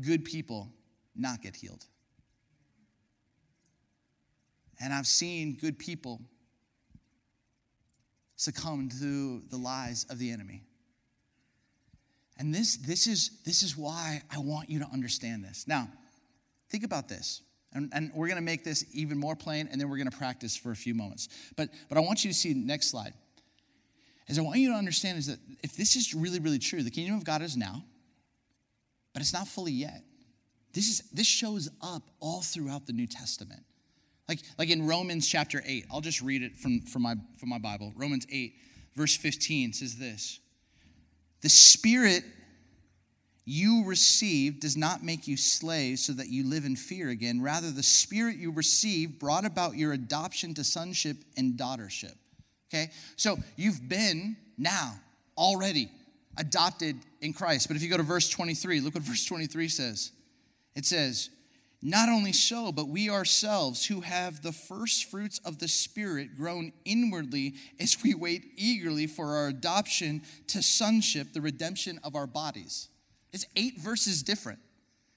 good 0.00 0.24
people 0.24 0.72
not 1.16 1.42
get 1.42 1.56
healed. 1.56 1.84
And 4.80 4.94
I've 4.94 5.06
seen 5.06 5.56
good 5.60 5.78
people 5.78 6.20
succumb 8.36 8.88
to 9.00 9.42
the 9.50 9.56
lies 9.56 10.06
of 10.08 10.18
the 10.18 10.30
enemy. 10.30 10.62
And 12.38 12.54
this, 12.54 12.76
this, 12.76 13.06
is, 13.06 13.42
this 13.44 13.62
is 13.62 13.76
why 13.76 14.22
I 14.30 14.38
want 14.38 14.70
you 14.70 14.78
to 14.78 14.86
understand 14.86 15.44
this. 15.44 15.66
Now, 15.66 15.88
Think 16.70 16.84
about 16.84 17.08
this. 17.08 17.42
And, 17.72 17.90
and 17.92 18.10
we're 18.14 18.26
going 18.26 18.36
to 18.36 18.42
make 18.42 18.64
this 18.64 18.84
even 18.92 19.18
more 19.18 19.36
plain, 19.36 19.68
and 19.70 19.80
then 19.80 19.88
we're 19.88 19.96
going 19.96 20.10
to 20.10 20.16
practice 20.16 20.56
for 20.56 20.72
a 20.72 20.76
few 20.76 20.94
moments. 20.94 21.28
But, 21.56 21.68
but 21.88 21.98
I 21.98 22.00
want 22.00 22.24
you 22.24 22.30
to 22.30 22.36
see 22.36 22.52
next 22.52 22.90
slide. 22.90 23.12
As 24.28 24.38
I 24.38 24.42
want 24.42 24.58
you 24.58 24.70
to 24.70 24.76
understand 24.76 25.18
is 25.18 25.26
that 25.26 25.38
if 25.62 25.76
this 25.76 25.96
is 25.96 26.14
really, 26.14 26.38
really 26.40 26.58
true, 26.58 26.82
the 26.82 26.90
kingdom 26.90 27.16
of 27.16 27.24
God 27.24 27.42
is 27.42 27.56
now, 27.56 27.84
but 29.12 29.22
it's 29.22 29.32
not 29.32 29.48
fully 29.48 29.72
yet. 29.72 30.02
This, 30.72 30.88
is, 30.88 31.02
this 31.12 31.26
shows 31.26 31.68
up 31.82 32.02
all 32.20 32.42
throughout 32.42 32.86
the 32.86 32.92
New 32.92 33.06
Testament. 33.06 33.62
Like, 34.28 34.40
like 34.56 34.70
in 34.70 34.86
Romans 34.86 35.26
chapter 35.26 35.62
8, 35.66 35.86
I'll 35.90 36.00
just 36.00 36.22
read 36.22 36.42
it 36.42 36.56
from, 36.56 36.82
from, 36.82 37.02
my, 37.02 37.16
from 37.38 37.48
my 37.48 37.58
Bible. 37.58 37.92
Romans 37.96 38.26
8, 38.30 38.54
verse 38.94 39.16
15 39.16 39.72
says 39.72 39.96
this 39.96 40.38
The 41.40 41.48
Spirit 41.48 42.22
you 43.50 43.84
received 43.84 44.60
does 44.60 44.76
not 44.76 45.02
make 45.02 45.26
you 45.26 45.36
slaves 45.36 46.04
so 46.04 46.12
that 46.12 46.28
you 46.28 46.48
live 46.48 46.64
in 46.64 46.76
fear 46.76 47.08
again. 47.08 47.42
Rather, 47.42 47.72
the 47.72 47.82
spirit 47.82 48.36
you 48.36 48.52
received 48.52 49.18
brought 49.18 49.44
about 49.44 49.74
your 49.74 49.92
adoption 49.92 50.54
to 50.54 50.62
sonship 50.62 51.16
and 51.36 51.54
daughtership. 51.54 52.14
Okay? 52.72 52.92
So 53.16 53.38
you've 53.56 53.88
been 53.88 54.36
now 54.56 54.94
already 55.36 55.90
adopted 56.36 56.94
in 57.22 57.32
Christ. 57.32 57.66
But 57.66 57.76
if 57.76 57.82
you 57.82 57.90
go 57.90 57.96
to 57.96 58.04
verse 58.04 58.30
23, 58.30 58.80
look 58.80 58.94
what 58.94 59.02
verse 59.02 59.26
23 59.26 59.66
says. 59.66 60.12
It 60.76 60.86
says, 60.86 61.30
Not 61.82 62.08
only 62.08 62.32
so, 62.32 62.70
but 62.70 62.86
we 62.86 63.10
ourselves 63.10 63.84
who 63.84 64.02
have 64.02 64.42
the 64.42 64.52
first 64.52 65.10
fruits 65.10 65.40
of 65.44 65.58
the 65.58 65.66
Spirit 65.66 66.36
groan 66.36 66.72
inwardly 66.84 67.54
as 67.80 67.96
we 68.04 68.14
wait 68.14 68.44
eagerly 68.56 69.08
for 69.08 69.34
our 69.34 69.48
adoption 69.48 70.22
to 70.46 70.62
sonship, 70.62 71.32
the 71.32 71.40
redemption 71.40 71.98
of 72.04 72.14
our 72.14 72.28
bodies. 72.28 72.86
It's 73.32 73.46
eight 73.56 73.80
verses 73.80 74.22
different. 74.22 74.58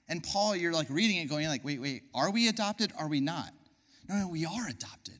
And 0.07 0.23
Paul, 0.23 0.55
you're 0.55 0.73
like 0.73 0.89
reading 0.89 1.17
it 1.17 1.25
going 1.25 1.47
like, 1.47 1.63
wait, 1.63 1.81
wait, 1.81 2.03
are 2.13 2.31
we 2.31 2.47
adopted? 2.47 2.91
Are 2.97 3.07
we 3.07 3.19
not? 3.19 3.51
No, 4.07 4.15
no, 4.15 4.27
we 4.27 4.45
are 4.45 4.67
adopted. 4.67 5.17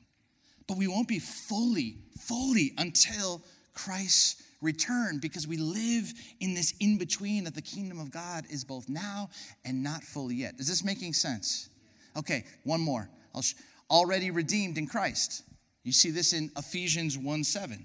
But 0.66 0.76
we 0.76 0.86
won't 0.86 1.08
be 1.08 1.18
fully, 1.18 1.98
fully 2.20 2.72
until 2.78 3.42
Christ's 3.74 4.42
return 4.60 5.18
because 5.18 5.46
we 5.46 5.56
live 5.56 6.12
in 6.40 6.54
this 6.54 6.74
in 6.80 6.96
between 6.96 7.44
that 7.44 7.54
the 7.54 7.62
kingdom 7.62 8.00
of 8.00 8.10
God 8.10 8.44
is 8.50 8.64
both 8.64 8.88
now 8.88 9.28
and 9.64 9.82
not 9.82 10.02
fully 10.02 10.36
yet. 10.36 10.54
Is 10.58 10.68
this 10.68 10.84
making 10.84 11.12
sense? 11.12 11.68
Okay, 12.16 12.44
one 12.64 12.80
more. 12.80 13.08
Sh- 13.40 13.54
already 13.90 14.30
redeemed 14.30 14.78
in 14.78 14.86
Christ. 14.86 15.42
You 15.82 15.92
see 15.92 16.10
this 16.10 16.32
in 16.32 16.50
Ephesians 16.56 17.18
1 17.18 17.44
7. 17.44 17.84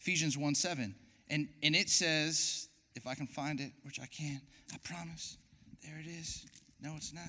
Ephesians 0.00 0.36
1 0.36 0.54
7. 0.54 0.94
And, 1.30 1.48
and 1.62 1.74
it 1.74 1.88
says 1.88 2.67
if 2.98 3.06
I 3.06 3.14
can 3.14 3.28
find 3.28 3.60
it, 3.60 3.70
which 3.84 4.00
I 4.00 4.06
can, 4.06 4.40
I 4.74 4.76
promise. 4.82 5.38
There 5.84 5.98
it 6.00 6.08
is. 6.08 6.44
No, 6.82 6.94
it's 6.96 7.14
not. 7.14 7.22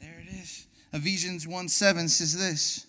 There 0.00 0.20
it 0.20 0.32
is. 0.32 0.66
Ephesians 0.92 1.46
1 1.48 1.68
7 1.68 2.08
says 2.08 2.38
this 2.38 2.86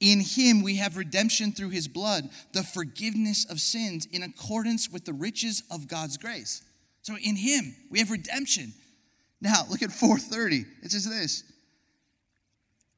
In 0.00 0.20
him 0.20 0.62
we 0.62 0.76
have 0.76 0.96
redemption 0.96 1.50
through 1.50 1.70
his 1.70 1.88
blood, 1.88 2.30
the 2.52 2.62
forgiveness 2.62 3.44
of 3.50 3.60
sins 3.60 4.06
in 4.12 4.22
accordance 4.22 4.88
with 4.88 5.04
the 5.04 5.12
riches 5.12 5.64
of 5.70 5.88
God's 5.88 6.16
grace. 6.16 6.62
So 7.02 7.16
in 7.16 7.36
him 7.36 7.74
we 7.90 7.98
have 7.98 8.10
redemption. 8.10 8.72
Now 9.40 9.66
look 9.68 9.82
at 9.82 9.90
430. 9.90 10.64
It 10.82 10.92
says 10.92 11.08
this. 11.08 11.42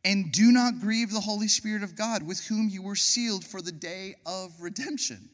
And 0.04 0.30
do 0.30 0.52
not 0.52 0.80
grieve 0.80 1.10
the 1.10 1.20
Holy 1.20 1.48
Spirit 1.48 1.82
of 1.82 1.96
God, 1.96 2.22
with 2.22 2.46
whom 2.46 2.68
you 2.68 2.82
were 2.82 2.94
sealed 2.94 3.44
for 3.44 3.60
the 3.60 3.72
day 3.72 4.14
of 4.24 4.52
redemption. 4.60 5.30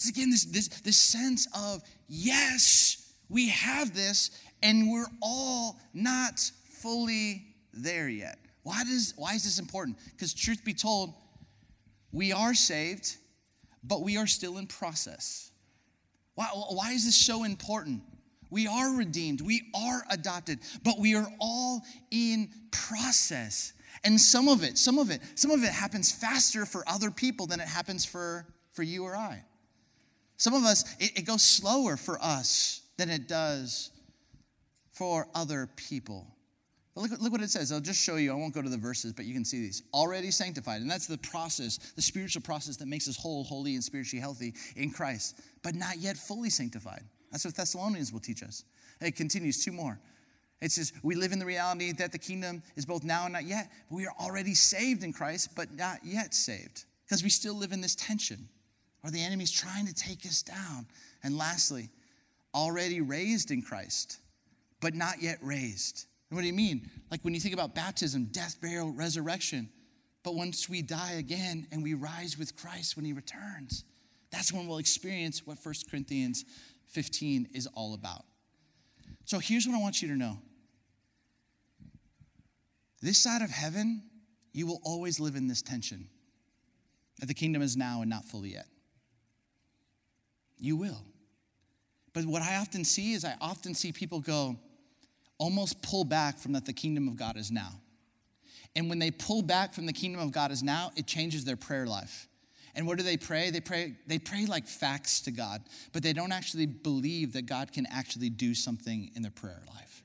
It's 0.00 0.08
again 0.08 0.30
this, 0.30 0.46
this, 0.46 0.68
this 0.80 0.96
sense 0.96 1.46
of, 1.54 1.82
yes, 2.08 3.12
we 3.28 3.50
have 3.50 3.94
this, 3.94 4.30
and 4.62 4.90
we're 4.90 5.10
all 5.20 5.78
not 5.92 6.40
fully 6.80 7.44
there 7.74 8.08
yet. 8.08 8.38
Why, 8.62 8.82
does, 8.84 9.12
why 9.18 9.34
is 9.34 9.44
this 9.44 9.58
important? 9.58 9.98
Because, 10.06 10.32
truth 10.32 10.64
be 10.64 10.72
told, 10.72 11.12
We 12.12 12.32
are 12.32 12.54
saved, 12.54 13.18
but 13.84 14.00
we 14.00 14.16
are 14.16 14.26
still 14.26 14.56
in 14.56 14.68
process. 14.68 15.50
Why, 16.34 16.46
why 16.46 16.92
is 16.92 17.04
this 17.04 17.16
so 17.16 17.44
important? 17.44 18.00
We 18.48 18.66
are 18.66 18.96
redeemed, 18.96 19.42
we 19.42 19.64
are 19.74 20.02
adopted, 20.10 20.60
but 20.82 20.98
we 20.98 21.14
are 21.14 21.30
all 21.40 21.82
in 22.10 22.48
process. 22.70 23.74
And 24.02 24.18
some 24.18 24.48
of 24.48 24.64
it, 24.64 24.78
some 24.78 24.98
of 24.98 25.10
it, 25.10 25.20
some 25.34 25.50
of 25.50 25.62
it 25.62 25.70
happens 25.70 26.10
faster 26.10 26.64
for 26.64 26.88
other 26.88 27.10
people 27.10 27.46
than 27.46 27.60
it 27.60 27.68
happens 27.68 28.06
for, 28.06 28.46
for 28.72 28.82
you 28.82 29.04
or 29.04 29.14
I. 29.14 29.44
Some 30.40 30.54
of 30.54 30.64
us, 30.64 30.84
it, 30.98 31.18
it 31.18 31.22
goes 31.26 31.42
slower 31.42 31.98
for 31.98 32.18
us 32.22 32.80
than 32.96 33.10
it 33.10 33.28
does 33.28 33.90
for 34.90 35.28
other 35.34 35.68
people. 35.76 36.26
But 36.94 37.02
look, 37.02 37.20
look 37.20 37.32
what 37.32 37.42
it 37.42 37.50
says. 37.50 37.70
I'll 37.70 37.78
just 37.78 38.02
show 38.02 38.16
you. 38.16 38.32
I 38.32 38.34
won't 38.34 38.54
go 38.54 38.62
to 38.62 38.68
the 38.70 38.78
verses, 38.78 39.12
but 39.12 39.26
you 39.26 39.34
can 39.34 39.44
see 39.44 39.60
these. 39.60 39.82
Already 39.92 40.30
sanctified. 40.30 40.80
And 40.80 40.90
that's 40.90 41.06
the 41.06 41.18
process, 41.18 41.76
the 41.94 42.00
spiritual 42.00 42.40
process 42.40 42.78
that 42.78 42.86
makes 42.86 43.06
us 43.06 43.18
whole, 43.18 43.44
holy, 43.44 43.74
and 43.74 43.84
spiritually 43.84 44.18
healthy 44.18 44.54
in 44.76 44.90
Christ, 44.90 45.38
but 45.62 45.74
not 45.74 45.98
yet 45.98 46.16
fully 46.16 46.48
sanctified. 46.48 47.02
That's 47.30 47.44
what 47.44 47.54
Thessalonians 47.54 48.10
will 48.10 48.20
teach 48.20 48.42
us. 48.42 48.64
It 49.02 49.16
continues, 49.16 49.62
two 49.62 49.72
more. 49.72 50.00
It 50.62 50.72
says, 50.72 50.94
We 51.02 51.16
live 51.16 51.32
in 51.32 51.38
the 51.38 51.44
reality 51.44 51.92
that 51.92 52.12
the 52.12 52.18
kingdom 52.18 52.62
is 52.76 52.86
both 52.86 53.04
now 53.04 53.24
and 53.24 53.34
not 53.34 53.44
yet, 53.44 53.70
but 53.90 53.96
we 53.96 54.06
are 54.06 54.14
already 54.18 54.54
saved 54.54 55.04
in 55.04 55.12
Christ, 55.12 55.50
but 55.54 55.70
not 55.74 55.98
yet 56.02 56.32
saved. 56.32 56.86
Because 57.04 57.22
we 57.22 57.28
still 57.28 57.54
live 57.54 57.72
in 57.72 57.82
this 57.82 57.94
tension, 57.94 58.48
or 59.04 59.10
the 59.10 59.22
enemy's 59.22 59.50
trying 59.50 59.86
to 59.86 59.94
take 59.94 60.26
us 60.26 60.42
down. 60.42 60.86
And 61.22 61.36
lastly, 61.36 61.90
already 62.54 63.00
raised 63.00 63.50
in 63.50 63.62
Christ, 63.62 64.18
but 64.80 64.94
not 64.94 65.22
yet 65.22 65.38
raised. 65.42 66.06
And 66.28 66.36
what 66.36 66.42
do 66.42 66.46
you 66.46 66.54
mean? 66.54 66.88
Like 67.10 67.22
when 67.22 67.34
you 67.34 67.40
think 67.40 67.54
about 67.54 67.74
baptism, 67.74 68.26
death, 68.26 68.60
burial, 68.60 68.92
resurrection. 68.92 69.68
But 70.22 70.34
once 70.34 70.68
we 70.68 70.82
die 70.82 71.12
again 71.12 71.66
and 71.72 71.82
we 71.82 71.94
rise 71.94 72.38
with 72.38 72.56
Christ 72.56 72.96
when 72.96 73.04
he 73.04 73.12
returns, 73.12 73.84
that's 74.30 74.52
when 74.52 74.66
we'll 74.66 74.78
experience 74.78 75.46
what 75.46 75.58
1 75.62 75.74
Corinthians 75.90 76.44
15 76.88 77.48
is 77.54 77.66
all 77.74 77.94
about. 77.94 78.24
So 79.24 79.38
here's 79.38 79.66
what 79.66 79.76
I 79.76 79.80
want 79.80 80.02
you 80.02 80.08
to 80.08 80.16
know 80.16 80.38
this 83.02 83.18
side 83.18 83.40
of 83.42 83.50
heaven, 83.50 84.02
you 84.52 84.66
will 84.66 84.80
always 84.84 85.18
live 85.18 85.34
in 85.34 85.48
this 85.48 85.62
tension 85.62 86.08
that 87.18 87.26
the 87.26 87.34
kingdom 87.34 87.62
is 87.62 87.76
now 87.76 88.02
and 88.02 88.10
not 88.10 88.24
fully 88.24 88.50
yet. 88.50 88.66
You 90.60 90.76
will. 90.76 91.02
But 92.12 92.24
what 92.26 92.42
I 92.42 92.56
often 92.56 92.84
see 92.84 93.14
is 93.14 93.24
I 93.24 93.34
often 93.40 93.74
see 93.74 93.92
people 93.92 94.20
go, 94.20 94.56
almost 95.38 95.82
pull 95.82 96.04
back 96.04 96.38
from 96.38 96.52
that 96.52 96.66
the 96.66 96.72
kingdom 96.72 97.08
of 97.08 97.16
God 97.16 97.36
is 97.36 97.50
now. 97.50 97.80
And 98.76 98.88
when 98.88 98.98
they 98.98 99.10
pull 99.10 99.42
back 99.42 99.74
from 99.74 99.86
the 99.86 99.92
kingdom 99.92 100.20
of 100.20 100.32
God 100.32 100.50
is 100.50 100.62
now, 100.62 100.92
it 100.96 101.06
changes 101.06 101.44
their 101.44 101.56
prayer 101.56 101.86
life. 101.86 102.28
And 102.74 102.86
what 102.86 102.98
do 102.98 103.04
they 103.04 103.16
pray? 103.16 103.50
They 103.50 103.60
pray 103.60 103.96
they 104.06 104.18
pray 104.18 104.46
like 104.46 104.68
facts 104.68 105.22
to 105.22 105.32
God, 105.32 105.62
but 105.92 106.04
they 106.04 106.12
don't 106.12 106.30
actually 106.30 106.66
believe 106.66 107.32
that 107.32 107.46
God 107.46 107.72
can 107.72 107.86
actually 107.90 108.30
do 108.30 108.54
something 108.54 109.10
in 109.16 109.22
their 109.22 109.32
prayer 109.32 109.62
life. 109.74 110.04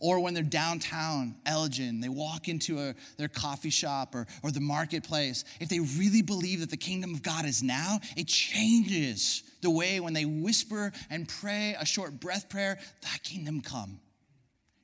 Or 0.00 0.18
when 0.18 0.32
they're 0.32 0.42
downtown 0.42 1.36
Elgin, 1.44 2.00
they 2.00 2.08
walk 2.08 2.48
into 2.48 2.78
a, 2.78 2.94
their 3.18 3.28
coffee 3.28 3.70
shop 3.70 4.14
or, 4.14 4.26
or 4.42 4.50
the 4.50 4.60
marketplace. 4.60 5.44
If 5.60 5.68
they 5.68 5.80
really 5.80 6.22
believe 6.22 6.60
that 6.60 6.70
the 6.70 6.78
kingdom 6.78 7.14
of 7.14 7.22
God 7.22 7.44
is 7.44 7.62
now, 7.62 8.00
it 8.16 8.26
changes 8.26 9.42
the 9.60 9.70
way 9.70 10.00
when 10.00 10.14
they 10.14 10.24
whisper 10.24 10.92
and 11.10 11.28
pray 11.28 11.76
a 11.78 11.84
short 11.84 12.18
breath 12.18 12.48
prayer, 12.48 12.78
thy 13.02 13.18
kingdom 13.22 13.60
come. 13.60 14.00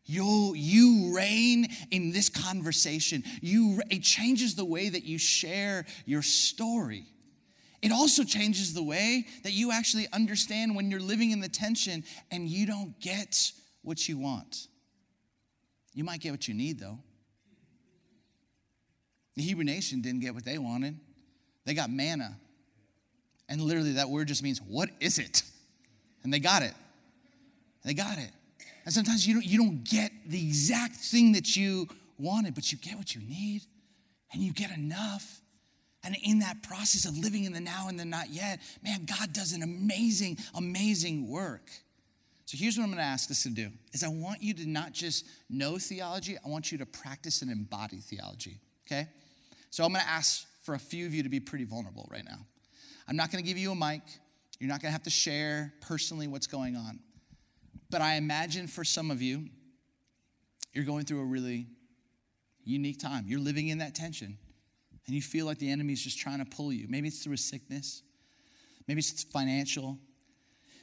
You, 0.05 0.55
you 0.55 1.17
reign 1.17 1.67
in 1.91 2.13
this 2.13 2.29
conversation. 2.29 3.25
You, 3.41 3.81
it 3.91 4.03
changes 4.03 4.55
the 4.55 4.65
way 4.65 4.91
that 4.91 5.05
you 5.05 5.19
share 5.19 5.87
your 6.05 6.23
story. 6.23 7.07
It 7.83 7.91
also 7.91 8.23
changes 8.23 8.75
the 8.75 8.83
way 8.83 9.27
that 9.45 9.53
you 9.53 9.73
actually 9.73 10.07
understand 10.13 10.77
when 10.77 10.91
you're 10.91 11.01
living 11.01 11.31
in 11.31 11.41
the 11.41 11.49
tension 11.49 12.05
and 12.31 12.49
you 12.49 12.67
don't 12.67 13.01
get 13.01 13.53
what 13.83 14.09
you 14.09 14.19
want. 14.19 14.69
You 15.97 16.05
might 16.05 16.21
get 16.21 16.31
what 16.31 16.47
you 16.47 16.53
need, 16.53 16.79
though. 16.79 16.99
The 19.35 19.43
Hebrew 19.43 19.65
nation 19.65 20.03
didn't 20.03 20.21
get 20.21 20.35
what 20.35 20.45
they 20.45 20.59
wanted, 20.59 21.01
they 21.65 21.75
got 21.75 21.91
manna. 21.91 22.37
And 23.49 23.61
literally, 23.61 23.93
that 23.93 24.11
word 24.11 24.29
just 24.29 24.43
means, 24.43 24.61
What 24.61 24.91
is 25.01 25.19
it? 25.19 25.43
And 26.23 26.33
they 26.33 26.39
got 26.39 26.63
it. 26.63 26.75
They 27.85 27.95
got 27.95 28.19
it. 28.19 28.31
And 28.85 28.93
sometimes 28.93 29.27
you 29.27 29.35
don't, 29.35 29.47
you 29.47 29.59
don't 29.59 29.85
get 29.85 30.11
the 30.27 30.41
exact 30.41 30.97
thing 30.97 31.33
that 31.33 31.57
you 31.57 31.89
wanted, 32.19 32.55
but 32.55 32.73
you 32.73 32.79
get 32.79 32.97
what 32.97 33.15
you 33.15 33.21
need 33.23 33.63
and 34.33 34.43
you 34.43 34.53
get 34.53 34.77
enough. 34.77 35.41
And 36.05 36.17
in 36.23 36.41
that 36.41 36.63
process 36.63 37.05
of 37.05 37.17
living 37.17 37.45
in 37.45 37.53
the 37.53 37.61
now 37.61 37.89
and 37.89 37.99
the 37.99 38.05
not 38.05 38.31
yet, 38.31 38.61
man, 38.83 39.07
God 39.07 39.33
does 39.33 39.53
an 39.53 39.63
amazing, 39.63 40.39
amazing 40.55 41.29
work. 41.29 41.71
So 42.47 42.57
here's 42.57 42.79
what 42.79 42.85
I'm 42.85 42.91
going 42.91 42.99
to 42.99 43.05
ask 43.05 43.29
us 43.31 43.43
to 43.43 43.51
do 43.51 43.71
is 43.93 44.05
I 44.05 44.09
want 44.09 44.41
you 44.41 44.55
to 44.55 44.67
not 44.69 44.93
just 44.93 45.27
know 45.51 45.79
theology, 45.79 46.37
I 46.45 46.49
want 46.49 46.71
you 46.71 46.79
to 46.79 46.87
practice 46.87 47.43
and 47.43 47.51
embody 47.51 47.97
theology, 47.97 48.61
okay? 48.87 49.09
So 49.71 49.85
I'm 49.85 49.93
going 49.93 50.05
to 50.05 50.09
ask 50.11 50.47
for 50.63 50.75
a 50.75 50.79
few 50.79 51.07
of 51.07 51.15
you 51.15 51.25
to 51.25 51.29
be 51.29 51.41
pretty 51.41 51.65
vulnerable 51.65 52.09
right 52.11 52.25
now. 52.25 52.39
I'm 53.09 53.17
not 53.17 53.33
going 53.33 53.43
to 53.43 53.49
give 53.49 53.59
you 53.59 53.73
a 53.73 53.75
mic. 53.75 54.03
You're 54.61 54.69
not 54.69 54.81
going 54.81 54.91
to 54.91 54.93
have 54.93 55.03
to 55.03 55.11
share 55.11 55.75
personally 55.81 56.29
what's 56.29 56.47
going 56.47 56.77
on. 56.77 57.01
But 57.91 58.01
I 58.01 58.15
imagine 58.15 58.69
for 58.69 58.85
some 58.85 59.11
of 59.11 59.21
you, 59.21 59.49
you're 60.73 60.85
going 60.85 61.05
through 61.05 61.23
a 61.23 61.25
really 61.25 61.67
unique 62.65 63.01
time. 63.01 63.25
You're 63.27 63.41
living 63.41 63.69
in 63.69 63.79
that 63.79 63.97
tension, 63.97 64.39
and 65.07 65.15
you 65.15 65.23
feel 65.23 65.47
like 65.47 65.59
the 65.59 65.71
enemy's 65.71 66.03
just 66.03 66.19
trying 66.19 66.39
to 66.39 66.45
pull 66.45 66.73
you. 66.73 66.87
Maybe 66.89 67.09
it's 67.09 67.25
through 67.25 67.35
a 67.35 67.39
sickness, 67.39 68.03
maybe 68.87 69.01
it's 69.01 69.25
financial, 69.25 69.99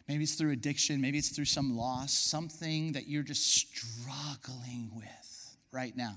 maybe 0.07 0.23
it's 0.23 0.35
through 0.35 0.51
addiction, 0.51 1.01
maybe 1.01 1.17
it's 1.17 1.29
through 1.29 1.45
some 1.45 1.75
loss, 1.75 2.13
something 2.13 2.93
that 2.93 3.07
you're 3.07 3.23
just 3.23 3.45
struggling 3.45 4.91
with 4.95 5.57
right 5.71 5.95
now. 5.95 6.15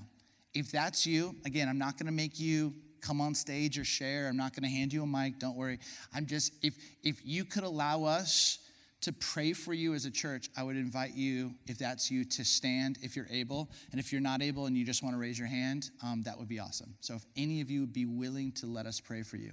If 0.53 0.71
that's 0.71 1.05
you, 1.05 1.35
again, 1.45 1.69
I'm 1.69 1.77
not 1.77 1.97
going 1.97 2.07
to 2.07 2.11
make 2.11 2.39
you 2.39 2.73
come 3.01 3.21
on 3.21 3.35
stage 3.35 3.77
or 3.77 3.85
share. 3.85 4.27
I'm 4.27 4.37
not 4.37 4.53
going 4.53 4.63
to 4.63 4.69
hand 4.69 4.91
you 4.91 5.03
a 5.03 5.07
mic. 5.07 5.39
Don't 5.39 5.55
worry. 5.55 5.79
I'm 6.13 6.25
just 6.25 6.53
if 6.63 6.75
if 7.03 7.21
you 7.23 7.45
could 7.45 7.63
allow 7.63 8.03
us 8.03 8.59
to 9.01 9.13
pray 9.13 9.53
for 9.53 9.73
you 9.73 9.93
as 9.93 10.05
a 10.05 10.11
church, 10.11 10.49
I 10.57 10.63
would 10.63 10.75
invite 10.75 11.13
you, 11.13 11.53
if 11.67 11.77
that's 11.77 12.09
you, 12.09 12.25
to 12.25 12.43
stand 12.43 12.97
if 13.01 13.15
you're 13.15 13.27
able. 13.29 13.69
And 13.91 13.99
if 13.99 14.11
you're 14.11 14.21
not 14.21 14.41
able 14.41 14.65
and 14.65 14.75
you 14.75 14.83
just 14.83 15.03
want 15.03 15.13
to 15.13 15.19
raise 15.19 15.37
your 15.37 15.47
hand, 15.47 15.91
um, 16.03 16.23
that 16.23 16.37
would 16.37 16.47
be 16.47 16.59
awesome. 16.59 16.95
So 16.99 17.13
if 17.13 17.23
any 17.35 17.61
of 17.61 17.69
you 17.69 17.81
would 17.81 17.93
be 17.93 18.05
willing 18.05 18.51
to 18.53 18.65
let 18.65 18.87
us 18.87 18.99
pray 18.99 19.21
for 19.21 19.37
you, 19.37 19.51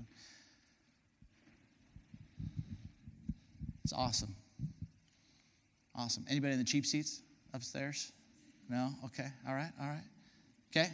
it's 3.85 3.93
awesome. 3.93 4.35
Awesome. 5.95 6.25
Anybody 6.29 6.55
in 6.55 6.59
the 6.59 6.65
cheap 6.65 6.87
seats 6.87 7.21
upstairs? 7.53 8.13
No? 8.69 8.91
Okay. 9.05 9.29
All 9.47 9.55
right. 9.55 9.71
All 9.81 9.87
right. 9.87 10.03
Okay. 10.75 10.91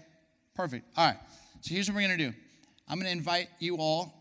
Perfect. 0.55 0.87
All 0.97 1.07
right. 1.07 1.17
So 1.63 1.75
here's 1.75 1.89
what 1.89 1.95
we're 1.95 2.07
going 2.07 2.19
to 2.19 2.31
do 2.31 2.37
I'm 2.89 2.99
going 2.99 3.07
to 3.07 3.17
invite 3.17 3.49
you 3.61 3.77
all, 3.77 4.13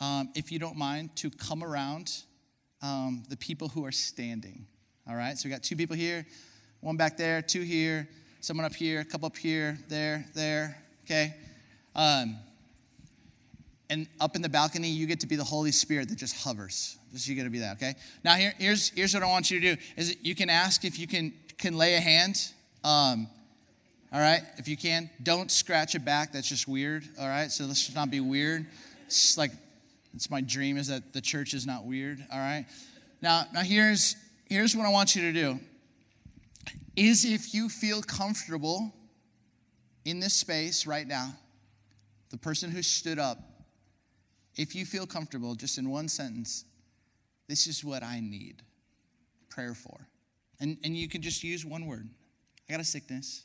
um, 0.00 0.30
if 0.34 0.50
you 0.50 0.58
don't 0.58 0.76
mind, 0.76 1.14
to 1.16 1.30
come 1.30 1.62
around 1.62 2.10
um, 2.82 3.22
the 3.28 3.36
people 3.36 3.68
who 3.68 3.84
are 3.84 3.92
standing. 3.92 4.66
All 5.08 5.14
right, 5.14 5.36
so 5.36 5.46
we 5.46 5.52
got 5.52 5.62
two 5.62 5.76
people 5.76 5.96
here, 5.96 6.26
one 6.80 6.96
back 6.96 7.18
there, 7.18 7.42
two 7.42 7.60
here, 7.60 8.08
someone 8.40 8.64
up 8.64 8.74
here, 8.74 9.00
a 9.00 9.04
couple 9.04 9.26
up 9.26 9.36
here, 9.36 9.78
there, 9.88 10.24
there. 10.34 10.76
Okay. 11.04 11.34
Um, 11.94 12.38
and 13.90 14.06
up 14.20 14.34
in 14.34 14.42
the 14.42 14.48
balcony, 14.48 14.88
you 14.88 15.06
get 15.06 15.20
to 15.20 15.26
be 15.26 15.36
the 15.36 15.44
Holy 15.44 15.72
Spirit 15.72 16.08
that 16.08 16.16
just 16.16 16.42
hovers. 16.42 16.96
Just 17.14 17.26
you 17.28 17.34
get 17.34 17.44
to 17.44 17.50
be 17.50 17.60
that. 17.60 17.76
Okay. 17.76 17.94
Now 18.22 18.34
here, 18.34 18.52
here's 18.58 18.90
here's 18.90 19.14
what 19.14 19.22
I 19.22 19.26
want 19.26 19.50
you 19.50 19.60
to 19.60 19.74
do: 19.74 19.82
is 19.96 20.16
you 20.22 20.34
can 20.34 20.50
ask 20.50 20.84
if 20.84 20.98
you 20.98 21.06
can 21.06 21.32
can 21.56 21.78
lay 21.78 21.94
a 21.94 22.00
hand. 22.00 22.36
Um, 22.84 23.28
all 24.12 24.20
right, 24.20 24.42
if 24.58 24.68
you 24.68 24.76
can, 24.76 25.08
don't 25.22 25.50
scratch 25.50 25.94
it 25.94 26.04
back. 26.04 26.32
That's 26.32 26.48
just 26.48 26.68
weird. 26.68 27.04
All 27.18 27.26
right, 27.26 27.50
so 27.50 27.64
let's 27.64 27.84
just 27.84 27.96
not 27.96 28.10
be 28.10 28.20
weird. 28.20 28.66
It's 29.06 29.36
like 29.38 29.50
it's 30.14 30.30
my 30.30 30.40
dream 30.40 30.76
is 30.76 30.88
that 30.88 31.12
the 31.12 31.20
church 31.20 31.54
is 31.54 31.66
not 31.66 31.84
weird, 31.84 32.24
all 32.32 32.38
right? 32.38 32.66
Now, 33.20 33.44
now 33.52 33.62
here's, 33.62 34.16
here's 34.44 34.76
what 34.76 34.86
I 34.86 34.90
want 34.90 35.16
you 35.16 35.22
to 35.22 35.32
do. 35.32 35.58
Is 36.96 37.24
if 37.24 37.52
you 37.52 37.68
feel 37.68 38.00
comfortable 38.02 38.92
in 40.04 40.20
this 40.20 40.34
space 40.34 40.86
right 40.86 41.06
now, 41.06 41.34
the 42.30 42.36
person 42.36 42.70
who 42.70 42.82
stood 42.82 43.18
up, 43.18 43.38
if 44.56 44.76
you 44.76 44.84
feel 44.84 45.06
comfortable, 45.06 45.56
just 45.56 45.78
in 45.78 45.90
one 45.90 46.08
sentence, 46.08 46.64
this 47.48 47.66
is 47.66 47.84
what 47.84 48.02
I 48.02 48.20
need 48.20 48.62
prayer 49.50 49.74
for. 49.74 50.08
And, 50.60 50.78
and 50.84 50.96
you 50.96 51.08
can 51.08 51.22
just 51.22 51.42
use 51.42 51.64
one 51.64 51.86
word. 51.86 52.08
I 52.68 52.72
got 52.72 52.80
a 52.80 52.84
sickness, 52.84 53.44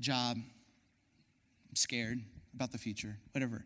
job, 0.00 0.36
I'm 0.36 1.76
scared 1.76 2.20
about 2.54 2.72
the 2.72 2.78
future, 2.78 3.16
whatever. 3.32 3.64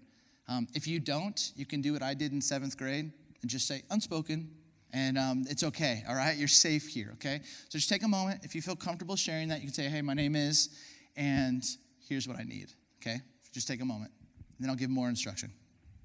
Um, 0.49 0.67
if 0.75 0.87
you 0.87 1.01
don't, 1.01 1.53
you 1.57 1.67
can 1.67 1.81
do 1.81 1.93
what 1.93 2.03
I 2.03 2.15
did 2.15 2.33
in 2.33 2.41
seventh 2.41 2.77
grade 2.77 3.13
and 3.41 3.51
just 3.51 3.67
say 3.67 3.83
unspoken, 3.91 4.51
and 4.93 5.17
um, 5.17 5.45
it's 5.49 5.63
okay, 5.63 6.05
all 6.09 6.15
right? 6.15 6.37
You're 6.37 6.49
safe 6.49 6.87
here, 6.87 7.11
okay? 7.15 7.41
So 7.69 7.79
just 7.79 7.89
take 7.89 8.03
a 8.03 8.09
moment. 8.09 8.45
If 8.45 8.55
you 8.55 8.63
feel 8.63 8.77
comfortable 8.77 9.17
sharing 9.17 9.49
that, 9.49 9.61
you 9.61 9.67
can 9.67 9.75
say, 9.75 9.89
hey, 9.89 10.03
my 10.03 10.15
name 10.15 10.37
is, 10.37 10.69
and 11.17 11.65
here's 12.09 12.29
what 12.29 12.39
I 12.39 12.43
need, 12.43 12.69
okay? 13.01 13.21
Just 13.53 13.69
take 13.69 13.81
a 13.81 13.85
moment, 13.85 14.13
and 14.57 14.65
then 14.65 14.71
I'll 14.71 14.77
give 14.77 14.91
more 14.91 15.09
instruction. 15.09 15.53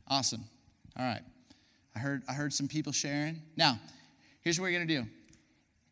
Awesome. 0.07 0.43
All 0.97 1.05
right. 1.05 1.21
I 1.97 1.99
heard, 1.99 2.21
I 2.29 2.33
heard 2.33 2.53
some 2.53 2.67
people 2.67 2.91
sharing. 2.91 3.41
Now, 3.55 3.79
here's 4.41 4.59
what 4.59 4.65
we're 4.65 4.77
going 4.77 4.87
to 4.87 5.01
do. 5.01 5.07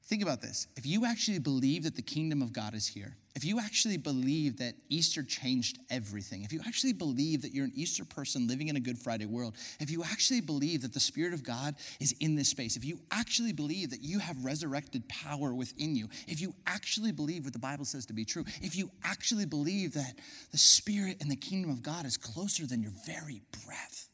Think 0.03 0.21
about 0.21 0.39
this. 0.39 0.67
If 0.77 0.85
you 0.85 1.03
actually 1.03 1.39
believe 1.39 1.81
that 1.85 1.95
the 1.95 2.03
kingdom 2.03 2.43
of 2.43 2.53
God 2.53 2.75
is 2.75 2.85
here, 2.85 3.17
if 3.35 3.43
you 3.43 3.59
actually 3.59 3.97
believe 3.97 4.57
that 4.59 4.75
Easter 4.87 5.23
changed 5.23 5.79
everything, 5.89 6.43
if 6.43 6.53
you 6.53 6.59
actually 6.67 6.93
believe 6.93 7.41
that 7.41 7.55
you're 7.55 7.65
an 7.65 7.71
Easter 7.73 8.05
person 8.05 8.47
living 8.47 8.67
in 8.67 8.75
a 8.75 8.79
Good 8.79 8.99
Friday 8.99 9.25
world, 9.25 9.55
if 9.79 9.89
you 9.89 10.03
actually 10.03 10.41
believe 10.41 10.83
that 10.83 10.93
the 10.93 10.99
Spirit 10.99 11.33
of 11.33 11.43
God 11.43 11.73
is 11.99 12.13
in 12.19 12.35
this 12.35 12.49
space, 12.49 12.77
if 12.77 12.85
you 12.85 12.99
actually 13.09 13.51
believe 13.51 13.89
that 13.89 14.03
you 14.03 14.19
have 14.19 14.45
resurrected 14.45 15.09
power 15.09 15.55
within 15.55 15.95
you, 15.95 16.07
if 16.27 16.39
you 16.39 16.53
actually 16.67 17.13
believe 17.13 17.45
what 17.45 17.53
the 17.53 17.59
Bible 17.59 17.83
says 17.83 18.05
to 18.05 18.13
be 18.13 18.25
true, 18.25 18.45
if 18.61 18.75
you 18.75 18.91
actually 19.03 19.47
believe 19.47 19.95
that 19.95 20.13
the 20.51 20.59
Spirit 20.59 21.17
and 21.19 21.31
the 21.31 21.35
kingdom 21.35 21.71
of 21.71 21.81
God 21.81 22.05
is 22.05 22.15
closer 22.15 22.67
than 22.67 22.83
your 22.83 22.93
very 23.07 23.41
breath, 23.65 24.07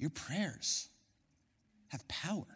your 0.00 0.10
prayers 0.10 0.88
have 1.88 2.06
power. 2.08 2.46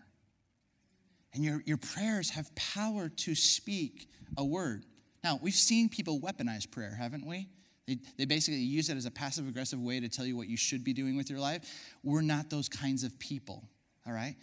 And 1.35 1.45
your, 1.45 1.63
your 1.67 1.77
prayers 1.77 2.31
have 2.31 2.55
power 2.55 3.09
to 3.09 3.35
speak 3.35 4.09
a 4.39 4.45
word. 4.45 4.85
Now, 5.23 5.39
we've 5.43 5.55
seen 5.55 5.89
people 5.89 6.21
weaponize 6.21 6.71
prayer, 6.71 6.95
haven't 6.95 7.27
we? 7.27 7.49
They, 7.87 7.99
they 8.17 8.25
basically 8.25 8.61
use 8.61 8.89
it 8.89 8.97
as 8.97 9.05
a 9.05 9.11
passive 9.11 9.47
aggressive 9.47 9.81
way 9.81 10.01
to 10.01 10.09
tell 10.09 10.25
you 10.25 10.37
what 10.37 10.49
you 10.49 10.57
should 10.57 10.85
be 10.85 10.95
doing 10.95 11.17
with 11.17 11.29
your 11.29 11.39
life. 11.39 11.63
We're 12.03 12.23
not 12.23 12.49
those 12.49 12.69
kinds 12.69 13.05
of 13.05 13.19
people, 13.19 13.69
all 14.07 14.13
right? 14.13 14.37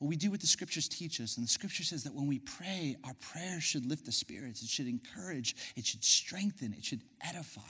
Well, 0.00 0.08
we 0.08 0.16
do 0.16 0.30
what 0.30 0.40
the 0.40 0.46
scriptures 0.46 0.88
teach 0.88 1.20
us. 1.20 1.36
And 1.36 1.44
the 1.44 1.50
scripture 1.50 1.84
says 1.84 2.04
that 2.04 2.14
when 2.14 2.26
we 2.26 2.38
pray, 2.38 2.96
our 3.04 3.14
prayers 3.14 3.64
should 3.64 3.84
lift 3.84 4.06
the 4.06 4.12
spirits, 4.12 4.62
it 4.62 4.68
should 4.68 4.86
encourage, 4.86 5.56
it 5.76 5.84
should 5.84 6.04
strengthen, 6.04 6.72
it 6.72 6.84
should 6.84 7.02
edify. 7.22 7.60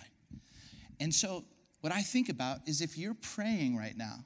And 1.00 1.12
so, 1.12 1.44
what 1.80 1.92
I 1.92 2.02
think 2.02 2.28
about 2.28 2.60
is 2.66 2.80
if 2.80 2.96
you're 2.98 3.14
praying 3.14 3.76
right 3.76 3.96
now, 3.96 4.24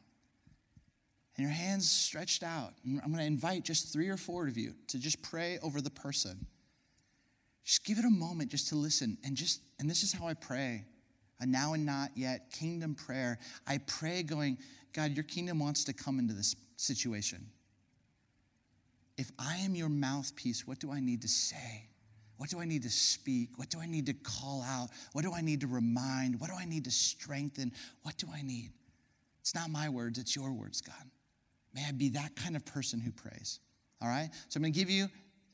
and 1.36 1.46
your 1.46 1.54
hands 1.54 1.90
stretched 1.90 2.42
out. 2.42 2.74
I'm 2.84 2.98
going 2.98 3.16
to 3.18 3.24
invite 3.24 3.64
just 3.64 3.92
three 3.92 4.08
or 4.08 4.16
four 4.16 4.46
of 4.46 4.56
you 4.56 4.74
to 4.88 4.98
just 4.98 5.22
pray 5.22 5.58
over 5.62 5.80
the 5.80 5.90
person. 5.90 6.46
Just 7.64 7.84
give 7.84 7.98
it 7.98 8.04
a 8.04 8.10
moment 8.10 8.50
just 8.50 8.68
to 8.68 8.74
listen. 8.74 9.16
And 9.24 9.36
just, 9.36 9.60
and 9.78 9.88
this 9.88 10.02
is 10.02 10.12
how 10.12 10.26
I 10.26 10.34
pray. 10.34 10.84
A 11.40 11.46
now 11.46 11.72
and 11.72 11.86
not 11.86 12.10
yet 12.14 12.52
kingdom 12.52 12.94
prayer. 12.94 13.38
I 13.66 13.78
pray 13.86 14.22
going, 14.22 14.58
God, 14.92 15.12
your 15.12 15.24
kingdom 15.24 15.58
wants 15.58 15.84
to 15.84 15.92
come 15.92 16.18
into 16.18 16.34
this 16.34 16.56
situation. 16.76 17.46
If 19.16 19.30
I 19.38 19.56
am 19.58 19.74
your 19.74 19.88
mouthpiece, 19.88 20.66
what 20.66 20.78
do 20.78 20.90
I 20.90 21.00
need 21.00 21.22
to 21.22 21.28
say? 21.28 21.86
What 22.36 22.48
do 22.48 22.58
I 22.58 22.64
need 22.64 22.82
to 22.84 22.90
speak? 22.90 23.50
What 23.56 23.68
do 23.68 23.80
I 23.80 23.86
need 23.86 24.06
to 24.06 24.14
call 24.14 24.62
out? 24.62 24.88
What 25.12 25.22
do 25.22 25.32
I 25.32 25.42
need 25.42 25.60
to 25.60 25.66
remind? 25.66 26.40
What 26.40 26.48
do 26.48 26.56
I 26.58 26.64
need 26.64 26.84
to 26.84 26.90
strengthen? 26.90 27.72
What 28.02 28.16
do 28.16 28.26
I 28.34 28.40
need? 28.42 28.72
It's 29.40 29.54
not 29.54 29.70
my 29.70 29.88
words, 29.88 30.18
it's 30.18 30.34
your 30.34 30.52
words, 30.52 30.80
God. 30.80 31.10
May 31.74 31.84
I 31.88 31.92
be 31.92 32.10
that 32.10 32.36
kind 32.36 32.56
of 32.56 32.64
person 32.64 33.00
who 33.00 33.12
prays. 33.12 33.60
All 34.02 34.08
right? 34.08 34.30
So 34.48 34.58
I'm 34.58 34.62
going 34.62 34.72
to 34.72 34.78
give 34.78 34.90
you 34.90 35.08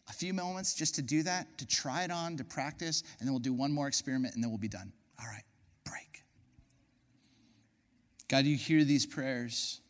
a 0.08 0.12
few 0.12 0.32
moments 0.32 0.74
just 0.74 0.94
to 0.96 1.02
do 1.02 1.22
that, 1.24 1.58
to 1.58 1.66
try 1.66 2.04
it 2.04 2.10
on, 2.10 2.36
to 2.36 2.44
practice, 2.44 3.02
and 3.18 3.26
then 3.26 3.32
we'll 3.32 3.40
do 3.40 3.52
one 3.52 3.72
more 3.72 3.88
experiment 3.88 4.34
and 4.34 4.42
then 4.42 4.50
we'll 4.50 4.58
be 4.58 4.68
done. 4.68 4.92
All 5.20 5.26
right, 5.26 5.42
break. 5.84 6.22
God, 8.28 8.44
you 8.44 8.56
hear 8.56 8.84
these 8.84 9.04
prayers 9.04 9.80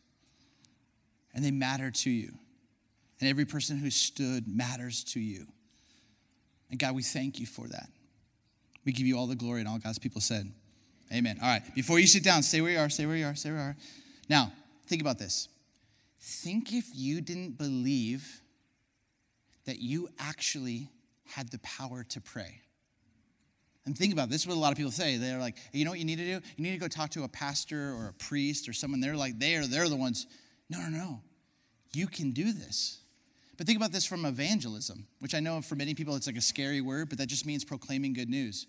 and 1.33 1.45
they 1.45 1.51
matter 1.51 1.91
to 1.91 2.09
you. 2.09 2.33
And 3.19 3.29
every 3.29 3.45
person 3.45 3.77
who 3.77 3.89
stood 3.89 4.47
matters 4.47 5.03
to 5.05 5.19
you. 5.19 5.47
And 6.69 6.79
God, 6.79 6.95
we 6.95 7.03
thank 7.03 7.39
you 7.39 7.45
for 7.45 7.67
that. 7.67 7.89
We 8.85 8.91
give 8.91 9.05
you 9.05 9.17
all 9.17 9.27
the 9.27 9.35
glory 9.35 9.59
and 9.59 9.67
all 9.67 9.79
God's 9.79 9.99
people 9.99 10.21
said. 10.21 10.51
Amen. 11.13 11.39
All 11.41 11.47
right, 11.47 11.63
before 11.75 11.99
you 11.99 12.07
sit 12.07 12.23
down, 12.23 12.43
stay 12.43 12.61
where 12.61 12.71
you 12.71 12.79
are, 12.79 12.89
stay 12.89 13.05
where 13.05 13.15
you 13.15 13.25
are, 13.25 13.35
stay 13.35 13.49
where 13.49 13.59
you 13.59 13.65
are. 13.65 13.77
Now, 14.29 14.51
think 14.87 15.01
about 15.01 15.19
this. 15.19 15.47
Think 16.19 16.73
if 16.73 16.85
you 16.93 17.21
didn't 17.21 17.57
believe 17.57 18.41
that 19.65 19.79
you 19.79 20.09
actually 20.17 20.89
had 21.25 21.49
the 21.49 21.59
power 21.59 22.03
to 22.03 22.21
pray. 22.21 22.61
And 23.85 23.97
think 23.97 24.11
about 24.11 24.27
it. 24.27 24.31
this 24.31 24.41
is 24.41 24.47
what 24.47 24.57
a 24.57 24.59
lot 24.59 24.71
of 24.71 24.77
people 24.77 24.91
say. 24.91 25.15
They're 25.17 25.39
like, 25.39 25.55
you 25.71 25.85
know 25.85 25.91
what 25.91 25.99
you 25.99 26.05
need 26.05 26.17
to 26.17 26.25
do? 26.25 26.45
You 26.57 26.63
need 26.63 26.71
to 26.71 26.77
go 26.77 26.87
talk 26.87 27.11
to 27.11 27.23
a 27.23 27.27
pastor 27.27 27.93
or 27.93 28.09
a 28.09 28.13
priest 28.13 28.67
or 28.67 28.73
someone. 28.73 28.99
They're 28.99 29.15
like, 29.15 29.39
they 29.39 29.55
are, 29.55 29.65
they're 29.65 29.87
the 29.87 29.95
ones. 29.95 30.27
No, 30.69 30.79
no, 30.79 30.89
no. 30.89 31.21
You 31.93 32.07
can 32.07 32.31
do 32.31 32.51
this. 32.51 32.99
But 33.57 33.65
think 33.65 33.77
about 33.77 33.91
this 33.91 34.05
from 34.05 34.25
evangelism, 34.25 35.07
which 35.19 35.33
I 35.33 35.39
know 35.39 35.61
for 35.61 35.75
many 35.75 35.93
people 35.93 36.15
it's 36.15 36.27
like 36.27 36.37
a 36.37 36.41
scary 36.41 36.81
word, 36.81 37.09
but 37.09 37.17
that 37.17 37.27
just 37.27 37.45
means 37.45 37.63
proclaiming 37.63 38.13
good 38.13 38.29
news. 38.29 38.67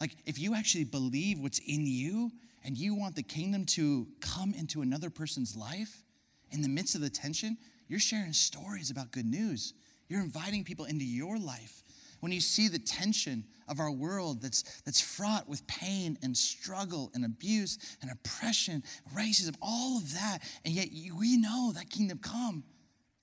Like, 0.00 0.16
if 0.26 0.38
you 0.38 0.54
actually 0.54 0.84
believe 0.84 1.40
what's 1.40 1.58
in 1.58 1.86
you 1.86 2.30
and 2.64 2.76
you 2.76 2.94
want 2.94 3.16
the 3.16 3.22
kingdom 3.22 3.64
to 3.66 4.06
come 4.20 4.54
into 4.54 4.82
another 4.82 5.10
person's 5.10 5.56
life, 5.56 6.02
in 6.50 6.62
the 6.62 6.68
midst 6.68 6.94
of 6.94 7.00
the 7.00 7.10
tension, 7.10 7.56
you're 7.88 7.98
sharing 7.98 8.32
stories 8.32 8.90
about 8.90 9.12
good 9.12 9.26
news. 9.26 9.74
You're 10.08 10.22
inviting 10.22 10.64
people 10.64 10.84
into 10.84 11.04
your 11.04 11.38
life. 11.38 11.82
When 12.20 12.32
you 12.32 12.40
see 12.40 12.68
the 12.68 12.78
tension 12.78 13.44
of 13.68 13.78
our 13.78 13.92
world 13.92 14.42
that's, 14.42 14.80
that's 14.82 15.00
fraught 15.00 15.48
with 15.48 15.66
pain 15.66 16.18
and 16.22 16.36
struggle 16.36 17.10
and 17.14 17.24
abuse 17.24 17.78
and 18.02 18.10
oppression, 18.10 18.82
racism, 19.14 19.54
all 19.62 19.98
of 19.98 20.14
that, 20.14 20.38
and 20.64 20.74
yet 20.74 20.88
we 21.16 21.36
know 21.36 21.72
that 21.74 21.90
kingdom 21.90 22.18
come. 22.18 22.64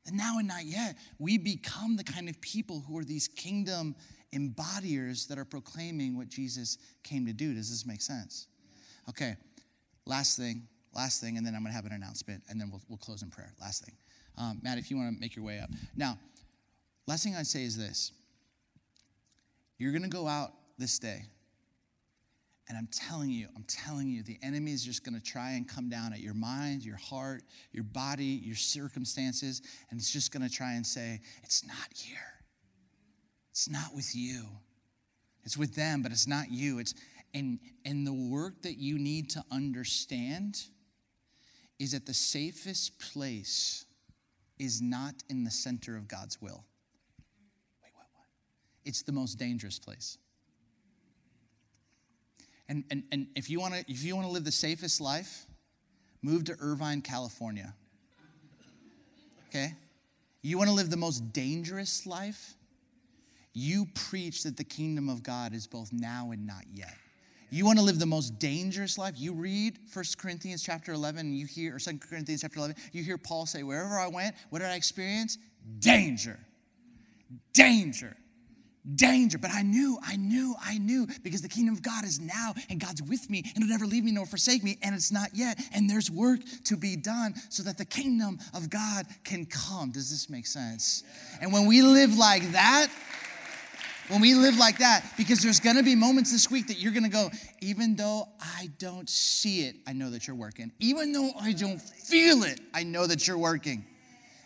And 0.08 0.16
now 0.16 0.38
and 0.38 0.48
not 0.48 0.66
yet, 0.66 0.98
we 1.20 1.38
become 1.38 1.98
the 1.98 2.04
kind 2.04 2.30
of 2.30 2.40
people 2.40 2.84
who 2.88 2.98
are 2.98 3.04
these 3.04 3.28
kingdom 3.28 3.96
embodiers 4.32 5.26
that 5.28 5.40
are 5.40 5.46
proclaiming 5.46 6.16
what 6.16 6.30
Jesus 6.30 6.78
came 7.04 7.26
to 7.26 7.34
do. 7.34 7.54
Does 7.54 7.70
this 7.70 7.86
make 7.86 8.02
sense? 8.02 8.48
Okay, 9.10 9.36
last 10.06 10.38
thing 10.38 10.68
Last 10.96 11.20
thing, 11.20 11.38
and 11.38 11.46
then 11.46 11.56
I'm 11.56 11.62
going 11.62 11.72
to 11.72 11.76
have 11.76 11.86
an 11.86 11.92
announcement, 11.92 12.44
and 12.50 12.60
then 12.60 12.70
we'll, 12.72 12.82
we'll 12.88 12.98
close 12.98 13.22
in 13.22 13.30
prayer. 13.30 13.52
Last 13.60 13.84
thing. 13.84 13.96
Um, 14.38 14.60
Matt, 14.64 14.78
if 14.78 14.90
you 14.90 14.98
want 14.98 15.14
to 15.14 15.20
make 15.20 15.36
your 15.36 15.44
way 15.44 15.60
up. 15.60 15.70
Now, 15.96 16.18
last 17.08 17.24
thing 17.24 17.36
I'd 17.36 17.48
say 17.48 17.64
is 17.64 17.78
this 17.78 18.12
you're 19.78 19.92
going 19.92 20.04
to 20.04 20.10
go 20.10 20.28
out 20.28 20.52
this 20.78 21.00
day, 21.00 21.26
and 22.70 22.78
I'm 22.78 22.88
telling 22.92 23.30
you, 23.30 23.48
I'm 23.56 23.66
telling 23.68 24.08
you, 24.08 24.24
the 24.24 24.40
enemy 24.42 24.72
is 24.72 24.84
just 24.86 25.04
going 25.04 25.20
to 25.20 25.24
try 25.24 25.52
and 25.52 25.68
come 25.68 25.90
down 25.90 26.14
at 26.14 26.20
your 26.20 26.34
mind, 26.34 26.84
your 26.84 26.98
heart, 26.98 27.44
your 27.72 27.84
body, 27.84 28.42
your 28.44 28.56
circumstances, 28.56 29.62
and 29.90 30.00
it's 30.00 30.12
just 30.12 30.32
going 30.32 30.48
to 30.48 30.54
try 30.54 30.74
and 30.74 30.86
say, 30.86 31.20
It's 31.44 31.66
not 31.66 31.88
here. 31.94 32.18
It's 33.52 33.70
not 33.70 33.94
with 33.94 34.16
you. 34.16 34.46
It's 35.44 35.58
with 35.58 35.76
them, 35.76 36.02
but 36.02 36.12
it's 36.12 36.28
not 36.28 36.52
you. 36.52 36.80
It's 36.80 36.94
and 37.34 37.60
and 37.84 38.08
the 38.08 38.14
work 38.14 38.64
that 38.64 38.78
you 38.78 38.98
need 38.98 39.30
to 39.32 39.44
understand 39.52 40.58
is 41.80 41.92
that 41.92 42.06
the 42.06 42.14
safest 42.14 43.00
place 43.00 43.86
is 44.58 44.82
not 44.82 45.16
in 45.30 45.44
the 45.44 45.52
center 45.52 45.98
of 45.98 46.08
God's 46.08 46.42
will. 46.42 46.64
Wait, 47.84 47.92
what, 47.94 48.08
what? 48.14 48.26
It's 48.86 49.02
the 49.02 49.12
most 49.12 49.38
dangerous 49.38 49.80
place. 49.80 50.18
And, 52.68 52.84
and, 52.90 53.04
and 53.12 53.28
if 53.36 53.50
you 53.50 53.60
want 53.60 53.76
to 53.76 53.86
if 53.88 54.04
you 54.04 54.16
want 54.16 54.28
to 54.28 54.32
live 54.34 54.44
the 54.44 54.52
safest 54.52 55.00
life, 55.00 55.46
move 56.22 56.46
to 56.46 56.56
Irvine, 56.60 57.02
California. 57.02 57.76
Okay? 59.50 59.76
You 60.42 60.58
want 60.58 60.70
to 60.70 60.76
live 60.76 60.90
the 60.90 60.98
most 60.98 61.32
dangerous 61.32 62.06
life? 62.06 62.56
You 63.54 63.88
preach 63.94 64.44
that 64.44 64.58
the 64.58 64.64
kingdom 64.64 65.10
of 65.10 65.24
God 65.24 65.54
is 65.54 65.66
both 65.68 65.94
now 65.94 66.32
and 66.32 66.46
not 66.46 66.64
yet. 66.74 66.96
You 67.56 67.64
want 67.64 67.80
to 67.80 67.86
live 67.86 68.00
the 68.00 68.06
most 68.06 68.38
dangerous 68.38 68.98
life? 68.98 69.14
You 69.16 69.32
read 69.32 69.80
1 69.94 70.06
Corinthians 70.18 70.62
chapter 70.62 70.92
11, 70.92 71.34
you 71.34 71.46
hear, 71.46 71.78
or 71.78 71.80
2 71.80 72.00
Corinthians 72.00 72.42
chapter 72.42 72.60
11, 72.60 72.76
you 72.92 73.02
hear 73.02 73.18
Paul 73.18 73.46
say, 73.46 73.64
Wherever 73.64 73.98
I 73.98 74.08
went, 74.08 74.36
what 74.50 74.60
did 74.60 74.68
I 74.68 74.76
experience? 74.76 75.38
Danger. 75.80 76.38
Danger. 77.54 78.18
Danger. 78.94 79.38
But 79.38 79.52
I 79.52 79.62
knew, 79.62 79.98
I 80.06 80.18
knew, 80.18 80.54
I 80.62 80.80
knew, 80.80 81.08
because 81.24 81.42
the 81.42 81.48
kingdom 81.48 81.74
of 81.74 81.82
God 81.82 82.04
is 82.04 82.20
now, 82.20 82.54
and 82.70 82.78
God's 82.78 83.02
with 83.02 83.30
me, 83.30 83.42
and 83.56 83.64
He'll 83.64 83.72
never 83.72 83.86
leave 83.86 84.04
me 84.04 84.12
nor 84.12 84.26
forsake 84.26 84.62
me, 84.62 84.78
and 84.82 84.94
it's 84.94 85.14
not 85.14 85.30
yet. 85.34 85.58
And 85.74 85.90
there's 85.90 86.12
work 86.12 86.42
to 86.66 86.76
be 86.76 86.98
done 86.98 87.36
so 87.48 87.64
that 87.64 87.78
the 87.78 87.86
kingdom 87.86 88.38
of 88.54 88.70
God 88.70 89.06
can 89.24 89.46
come. 89.46 89.92
Does 89.92 90.10
this 90.10 90.30
make 90.30 90.46
sense? 90.46 91.04
And 91.40 91.54
when 91.54 91.68
we 91.68 91.82
live 91.84 92.18
like 92.18 92.52
that, 92.52 92.90
when 94.08 94.22
we 94.22 94.34
live 94.36 94.58
like 94.58 94.80
that, 94.80 95.04
because 95.18 95.42
there's 95.42 95.60
gonna 95.60 95.84
be 95.84 95.96
moments 95.96 96.32
this 96.32 96.50
week 96.50 96.68
that 96.68 96.80
you're 96.80 96.92
gonna 96.92 97.10
go, 97.10 97.30
even 97.62 97.96
though 97.96 98.28
I 98.40 98.70
don't 98.78 99.10
see 99.10 99.66
it, 99.66 99.76
I 99.88 99.94
know 99.94 100.10
that 100.12 100.28
you're 100.28 100.36
working. 100.36 100.72
Even 100.80 101.12
though 101.12 101.32
I 101.40 101.54
don't 101.54 101.82
feel 101.82 102.44
it, 102.44 102.60
I 102.74 102.84
know 102.84 103.08
that 103.08 103.28
you're 103.28 103.38
working. 103.38 103.86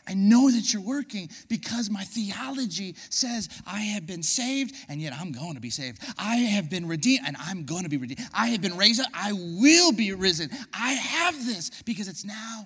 I 0.10 0.16
know 0.16 0.50
that 0.50 0.74
you're 0.74 0.82
working 0.82 1.30
because 1.50 1.92
my 1.92 2.04
theology 2.04 2.96
says 3.12 3.48
I 3.68 3.82
have 3.82 4.08
been 4.08 4.24
saved 4.24 4.74
and 4.90 5.00
yet 5.00 5.14
I'm 5.14 5.32
going 5.32 5.54
to 5.54 5.62
be 5.62 5.70
saved. 5.70 6.02
I 6.18 6.38
have 6.38 6.68
been 6.68 6.88
redeemed 6.88 7.26
and 7.28 7.38
I'm 7.40 7.64
going 7.66 7.84
to 7.84 7.90
be 7.90 7.98
redeemed. 7.98 8.22
I 8.34 8.48
have 8.48 8.62
been 8.62 8.76
raised 8.76 9.02
up, 9.02 9.08
I 9.14 9.34
will 9.34 9.92
be 9.92 10.12
risen. 10.14 10.50
I 10.74 10.94
have 10.94 11.46
this 11.46 11.70
because 11.86 12.08
it's 12.08 12.26
now 12.26 12.66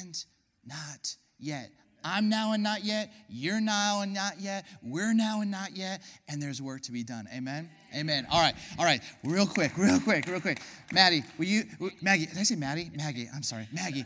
and 0.00 0.24
not 0.64 1.16
yet. 1.38 1.70
I'm 2.08 2.28
now 2.28 2.52
and 2.52 2.62
not 2.62 2.84
yet. 2.84 3.12
You're 3.28 3.60
now 3.60 4.00
and 4.00 4.14
not 4.14 4.40
yet. 4.40 4.64
We're 4.82 5.12
now 5.12 5.42
and 5.42 5.50
not 5.50 5.76
yet. 5.76 6.02
And 6.28 6.40
there's 6.40 6.62
work 6.62 6.82
to 6.82 6.92
be 6.92 7.02
done. 7.04 7.28
Amen. 7.34 7.68
Amen. 7.94 8.26
All 8.30 8.40
right. 8.40 8.54
All 8.78 8.84
right. 8.84 9.02
Real 9.24 9.46
quick. 9.46 9.76
Real 9.76 10.00
quick. 10.00 10.26
Real 10.26 10.40
quick. 10.40 10.60
Maddie, 10.92 11.22
will 11.36 11.44
you? 11.44 11.64
Maggie. 12.00 12.26
Did 12.26 12.38
I 12.38 12.42
say 12.44 12.56
Maddie? 12.56 12.90
Maggie. 12.96 13.28
I'm 13.34 13.42
sorry. 13.42 13.68
Maggie. 13.72 14.04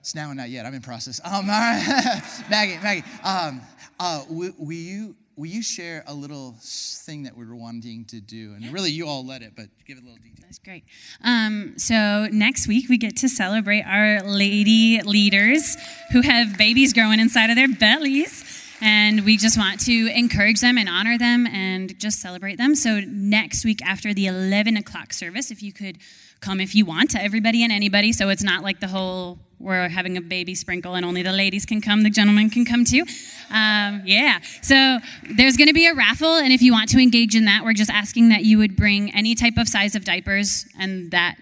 It's 0.00 0.14
now 0.14 0.28
and 0.30 0.38
not 0.38 0.50
yet. 0.50 0.66
I'm 0.66 0.74
in 0.74 0.82
process. 0.82 1.20
Um, 1.24 1.32
all 1.34 1.42
right. 1.46 2.22
Maggie. 2.50 2.78
Maggie. 2.82 3.04
Um, 3.22 3.60
uh, 4.00 4.24
will, 4.28 4.52
will 4.58 4.72
you? 4.72 5.14
Will 5.40 5.46
you 5.46 5.62
share 5.62 6.04
a 6.06 6.12
little 6.12 6.54
thing 6.60 7.22
that 7.22 7.34
we're 7.34 7.54
wanting 7.54 8.04
to 8.04 8.20
do? 8.20 8.52
And 8.52 8.70
really, 8.74 8.90
you 8.90 9.08
all 9.08 9.26
led 9.26 9.40
it, 9.40 9.52
but 9.56 9.68
give 9.86 9.96
it 9.96 10.02
a 10.02 10.04
little 10.04 10.18
detail. 10.22 10.44
That's 10.44 10.58
great. 10.58 10.84
Um, 11.24 11.78
so 11.78 12.26
next 12.30 12.68
week 12.68 12.90
we 12.90 12.98
get 12.98 13.16
to 13.18 13.28
celebrate 13.28 13.84
our 13.84 14.20
lady 14.22 15.00
leaders 15.00 15.78
who 16.12 16.20
have 16.20 16.58
babies 16.58 16.92
growing 16.92 17.20
inside 17.20 17.48
of 17.48 17.56
their 17.56 17.68
bellies. 17.68 18.44
And 18.82 19.24
we 19.24 19.38
just 19.38 19.56
want 19.56 19.80
to 19.86 20.08
encourage 20.14 20.60
them 20.60 20.76
and 20.76 20.90
honor 20.90 21.16
them 21.16 21.46
and 21.46 21.98
just 21.98 22.20
celebrate 22.20 22.56
them. 22.56 22.74
So, 22.74 23.00
next 23.00 23.64
week 23.64 23.82
after 23.84 24.14
the 24.14 24.26
11 24.26 24.76
o'clock 24.76 25.12
service, 25.12 25.50
if 25.50 25.62
you 25.62 25.72
could 25.72 25.98
come 26.40 26.60
if 26.60 26.74
you 26.74 26.86
want 26.86 27.10
to 27.10 27.22
everybody 27.22 27.62
and 27.62 27.72
anybody. 27.72 28.12
So, 28.12 28.30
it's 28.30 28.42
not 28.42 28.62
like 28.62 28.80
the 28.80 28.88
whole 28.88 29.38
we're 29.60 29.88
having 29.88 30.16
a 30.16 30.20
baby 30.20 30.54
sprinkle 30.54 30.94
and 30.94 31.04
only 31.04 31.22
the 31.22 31.32
ladies 31.32 31.66
can 31.66 31.80
come, 31.80 32.02
the 32.02 32.10
gentlemen 32.10 32.48
can 32.48 32.64
come 32.64 32.84
too. 32.84 33.04
Um, 33.50 34.02
yeah. 34.04 34.40
So 34.62 34.98
there's 35.36 35.56
going 35.56 35.68
to 35.68 35.74
be 35.74 35.86
a 35.86 35.94
raffle, 35.94 36.36
and 36.36 36.52
if 36.52 36.62
you 36.62 36.72
want 36.72 36.88
to 36.90 36.98
engage 36.98 37.36
in 37.36 37.44
that, 37.44 37.64
we're 37.64 37.74
just 37.74 37.90
asking 37.90 38.30
that 38.30 38.44
you 38.44 38.58
would 38.58 38.74
bring 38.74 39.14
any 39.14 39.34
type 39.34 39.58
of 39.58 39.68
size 39.68 39.94
of 39.94 40.04
diapers, 40.04 40.66
and 40.78 41.10
that 41.10 41.36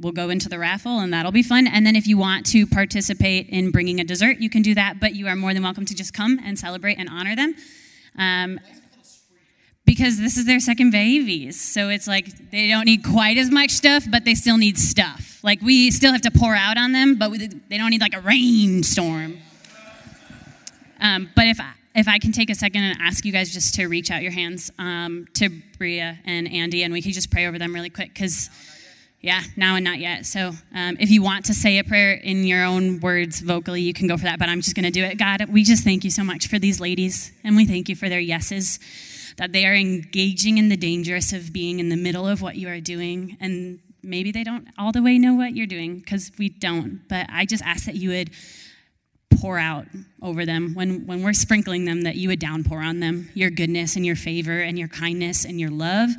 will 0.00 0.12
go 0.12 0.30
into 0.30 0.48
the 0.48 0.58
raffle, 0.58 0.98
and 0.98 1.12
that'll 1.12 1.32
be 1.32 1.42
fun. 1.42 1.66
And 1.66 1.86
then 1.86 1.94
if 1.94 2.06
you 2.06 2.16
want 2.16 2.46
to 2.46 2.66
participate 2.66 3.48
in 3.48 3.70
bringing 3.70 4.00
a 4.00 4.04
dessert, 4.04 4.38
you 4.38 4.50
can 4.50 4.62
do 4.62 4.74
that, 4.74 4.98
but 4.98 5.14
you 5.14 5.28
are 5.28 5.36
more 5.36 5.54
than 5.54 5.62
welcome 5.62 5.84
to 5.84 5.94
just 5.94 6.14
come 6.14 6.40
and 6.42 6.58
celebrate 6.58 6.98
and 6.98 7.08
honor 7.08 7.36
them. 7.36 7.54
Um, 8.18 8.58
because 9.90 10.20
this 10.20 10.36
is 10.36 10.44
their 10.44 10.60
second 10.60 10.92
babies. 10.92 11.60
So 11.60 11.88
it's 11.88 12.06
like 12.06 12.26
they 12.52 12.68
don't 12.68 12.84
need 12.84 13.02
quite 13.02 13.36
as 13.36 13.50
much 13.50 13.70
stuff, 13.70 14.04
but 14.08 14.24
they 14.24 14.36
still 14.36 14.56
need 14.56 14.78
stuff. 14.78 15.40
Like 15.42 15.60
we 15.62 15.90
still 15.90 16.12
have 16.12 16.20
to 16.20 16.30
pour 16.30 16.54
out 16.54 16.78
on 16.78 16.92
them, 16.92 17.16
but 17.16 17.32
they 17.68 17.76
don't 17.76 17.90
need 17.90 18.00
like 18.00 18.14
a 18.14 18.20
rainstorm. 18.20 19.38
Um, 21.00 21.28
but 21.34 21.48
if 21.48 21.58
I, 21.58 21.72
if 21.96 22.06
I 22.06 22.20
can 22.20 22.30
take 22.30 22.50
a 22.50 22.54
second 22.54 22.84
and 22.84 23.02
ask 23.02 23.24
you 23.24 23.32
guys 23.32 23.52
just 23.52 23.74
to 23.74 23.88
reach 23.88 24.12
out 24.12 24.22
your 24.22 24.30
hands 24.30 24.70
um, 24.78 25.26
to 25.34 25.48
Bria 25.76 26.20
and 26.24 26.46
Andy, 26.46 26.84
and 26.84 26.92
we 26.92 27.02
can 27.02 27.10
just 27.10 27.32
pray 27.32 27.48
over 27.48 27.58
them 27.58 27.74
really 27.74 27.90
quick 27.90 28.14
because, 28.14 28.48
yeah, 29.20 29.42
now 29.56 29.74
and 29.74 29.84
not 29.84 29.98
yet. 29.98 30.24
So 30.24 30.52
um, 30.72 30.98
if 31.00 31.10
you 31.10 31.20
want 31.20 31.46
to 31.46 31.54
say 31.54 31.78
a 31.78 31.84
prayer 31.84 32.12
in 32.12 32.44
your 32.44 32.62
own 32.62 33.00
words 33.00 33.40
vocally, 33.40 33.82
you 33.82 33.92
can 33.92 34.06
go 34.06 34.16
for 34.16 34.22
that, 34.22 34.38
but 34.38 34.48
I'm 34.48 34.60
just 34.60 34.76
going 34.76 34.84
to 34.84 34.92
do 34.92 35.02
it. 35.02 35.18
God, 35.18 35.46
we 35.48 35.64
just 35.64 35.82
thank 35.82 36.04
you 36.04 36.10
so 36.12 36.22
much 36.22 36.46
for 36.46 36.60
these 36.60 36.80
ladies, 36.80 37.32
and 37.42 37.56
we 37.56 37.66
thank 37.66 37.88
you 37.88 37.96
for 37.96 38.08
their 38.08 38.20
yeses 38.20 38.78
that 39.40 39.52
they 39.52 39.64
are 39.64 39.74
engaging 39.74 40.58
in 40.58 40.68
the 40.68 40.76
dangerous 40.76 41.32
of 41.32 41.50
being 41.50 41.78
in 41.80 41.88
the 41.88 41.96
middle 41.96 42.28
of 42.28 42.42
what 42.42 42.56
you 42.56 42.68
are 42.68 42.78
doing. 42.78 43.38
And 43.40 43.80
maybe 44.02 44.32
they 44.32 44.44
don't 44.44 44.68
all 44.76 44.92
the 44.92 45.02
way 45.02 45.16
know 45.16 45.32
what 45.32 45.56
you're 45.56 45.66
doing 45.66 45.98
because 45.98 46.30
we 46.38 46.50
don't. 46.50 47.00
But 47.08 47.26
I 47.32 47.46
just 47.46 47.64
ask 47.64 47.86
that 47.86 47.94
you 47.94 48.10
would 48.10 48.32
pour 49.40 49.58
out 49.58 49.86
over 50.20 50.44
them 50.44 50.74
when, 50.74 51.06
when 51.06 51.22
we're 51.22 51.32
sprinkling 51.32 51.86
them, 51.86 52.02
that 52.02 52.16
you 52.16 52.28
would 52.28 52.38
downpour 52.38 52.82
on 52.82 53.00
them 53.00 53.30
your 53.32 53.48
goodness 53.48 53.96
and 53.96 54.04
your 54.04 54.14
favor 54.14 54.60
and 54.60 54.78
your 54.78 54.88
kindness 54.88 55.46
and 55.46 55.58
your 55.58 55.70
love, 55.70 56.10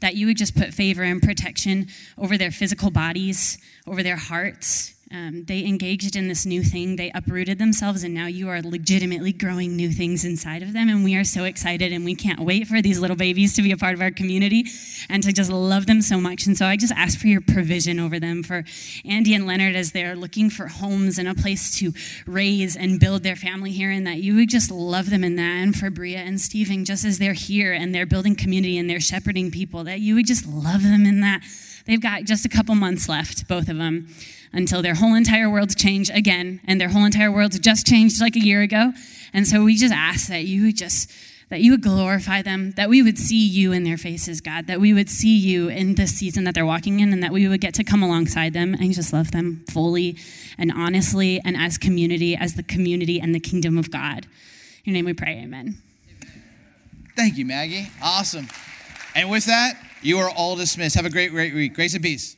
that 0.00 0.16
you 0.16 0.26
would 0.26 0.38
just 0.38 0.56
put 0.56 0.72
favor 0.72 1.02
and 1.02 1.20
protection 1.20 1.86
over 2.16 2.38
their 2.38 2.50
physical 2.50 2.90
bodies, 2.90 3.58
over 3.86 4.02
their 4.02 4.16
hearts, 4.16 4.94
um, 5.12 5.44
they 5.46 5.64
engaged 5.64 6.14
in 6.14 6.28
this 6.28 6.46
new 6.46 6.62
thing. 6.62 6.94
They 6.94 7.10
uprooted 7.12 7.58
themselves, 7.58 8.04
and 8.04 8.14
now 8.14 8.26
you 8.26 8.48
are 8.48 8.62
legitimately 8.62 9.32
growing 9.32 9.74
new 9.74 9.90
things 9.90 10.24
inside 10.24 10.62
of 10.62 10.72
them. 10.72 10.88
And 10.88 11.02
we 11.02 11.16
are 11.16 11.24
so 11.24 11.42
excited, 11.42 11.92
and 11.92 12.04
we 12.04 12.14
can't 12.14 12.38
wait 12.38 12.68
for 12.68 12.80
these 12.80 13.00
little 13.00 13.16
babies 13.16 13.54
to 13.56 13.62
be 13.62 13.72
a 13.72 13.76
part 13.76 13.94
of 13.94 14.00
our 14.00 14.12
community 14.12 14.66
and 15.08 15.20
to 15.24 15.32
just 15.32 15.50
love 15.50 15.86
them 15.86 16.00
so 16.00 16.20
much. 16.20 16.46
And 16.46 16.56
so 16.56 16.66
I 16.66 16.76
just 16.76 16.92
ask 16.94 17.18
for 17.18 17.26
your 17.26 17.40
provision 17.40 17.98
over 17.98 18.20
them, 18.20 18.44
for 18.44 18.62
Andy 19.04 19.34
and 19.34 19.48
Leonard 19.48 19.74
as 19.74 19.90
they're 19.90 20.14
looking 20.14 20.48
for 20.48 20.68
homes 20.68 21.18
and 21.18 21.26
a 21.26 21.34
place 21.34 21.76
to 21.78 21.92
raise 22.24 22.76
and 22.76 23.00
build 23.00 23.24
their 23.24 23.36
family 23.36 23.72
here, 23.72 23.90
and 23.90 24.06
that 24.06 24.18
you 24.18 24.36
would 24.36 24.48
just 24.48 24.70
love 24.70 25.10
them 25.10 25.24
in 25.24 25.34
that. 25.34 25.42
And 25.42 25.74
for 25.74 25.90
Bria 25.90 26.18
and 26.18 26.40
Stephen, 26.40 26.84
just 26.84 27.04
as 27.04 27.18
they're 27.18 27.32
here 27.32 27.72
and 27.72 27.92
they're 27.92 28.06
building 28.06 28.36
community 28.36 28.78
and 28.78 28.88
they're 28.88 29.00
shepherding 29.00 29.50
people, 29.50 29.82
that 29.84 29.98
you 29.98 30.14
would 30.14 30.26
just 30.26 30.46
love 30.46 30.84
them 30.84 31.04
in 31.04 31.20
that. 31.22 31.42
They've 31.90 32.00
got 32.00 32.22
just 32.22 32.44
a 32.44 32.48
couple 32.48 32.76
months 32.76 33.08
left, 33.08 33.48
both 33.48 33.68
of 33.68 33.76
them 33.76 34.06
until 34.52 34.80
their 34.80 34.94
whole 34.94 35.16
entire 35.16 35.50
worlds 35.50 35.74
change 35.74 36.08
again. 36.08 36.60
And 36.64 36.80
their 36.80 36.90
whole 36.90 37.04
entire 37.04 37.32
worlds 37.32 37.58
just 37.58 37.84
changed 37.84 38.20
like 38.20 38.36
a 38.36 38.40
year 38.40 38.62
ago. 38.62 38.92
And 39.32 39.44
so 39.44 39.64
we 39.64 39.74
just 39.74 39.92
ask 39.92 40.28
that 40.28 40.44
you 40.44 40.66
would 40.66 40.76
just 40.76 41.10
that 41.48 41.62
you 41.62 41.72
would 41.72 41.82
glorify 41.82 42.42
them, 42.42 42.70
that 42.76 42.88
we 42.88 43.02
would 43.02 43.18
see 43.18 43.44
you 43.44 43.72
in 43.72 43.82
their 43.82 43.96
faces, 43.96 44.40
God, 44.40 44.68
that 44.68 44.80
we 44.80 44.94
would 44.94 45.10
see 45.10 45.36
you 45.36 45.66
in 45.66 45.96
this 45.96 46.14
season 46.14 46.44
that 46.44 46.54
they're 46.54 46.64
walking 46.64 47.00
in, 47.00 47.12
and 47.12 47.24
that 47.24 47.32
we 47.32 47.48
would 47.48 47.60
get 47.60 47.74
to 47.74 47.82
come 47.82 48.04
alongside 48.04 48.52
them 48.52 48.72
and 48.74 48.94
just 48.94 49.12
love 49.12 49.32
them 49.32 49.64
fully 49.68 50.16
and 50.58 50.70
honestly 50.70 51.40
and 51.44 51.56
as 51.56 51.76
community, 51.76 52.36
as 52.36 52.54
the 52.54 52.62
community 52.62 53.20
and 53.20 53.34
the 53.34 53.40
kingdom 53.40 53.76
of 53.76 53.90
God. 53.90 54.26
In 54.84 54.92
your 54.92 54.94
name 54.94 55.06
we 55.06 55.12
pray, 55.12 55.40
amen. 55.42 55.82
Thank 57.16 57.36
you, 57.36 57.46
Maggie. 57.46 57.88
Awesome. 58.00 58.46
And 59.16 59.28
with 59.28 59.46
that, 59.46 59.74
you 60.02 60.18
are 60.18 60.30
all 60.30 60.56
dismissed. 60.56 60.96
Have 60.96 61.06
a 61.06 61.10
great, 61.10 61.30
great 61.30 61.54
week. 61.54 61.74
Grace 61.74 61.94
and 61.94 62.02
peace. 62.02 62.36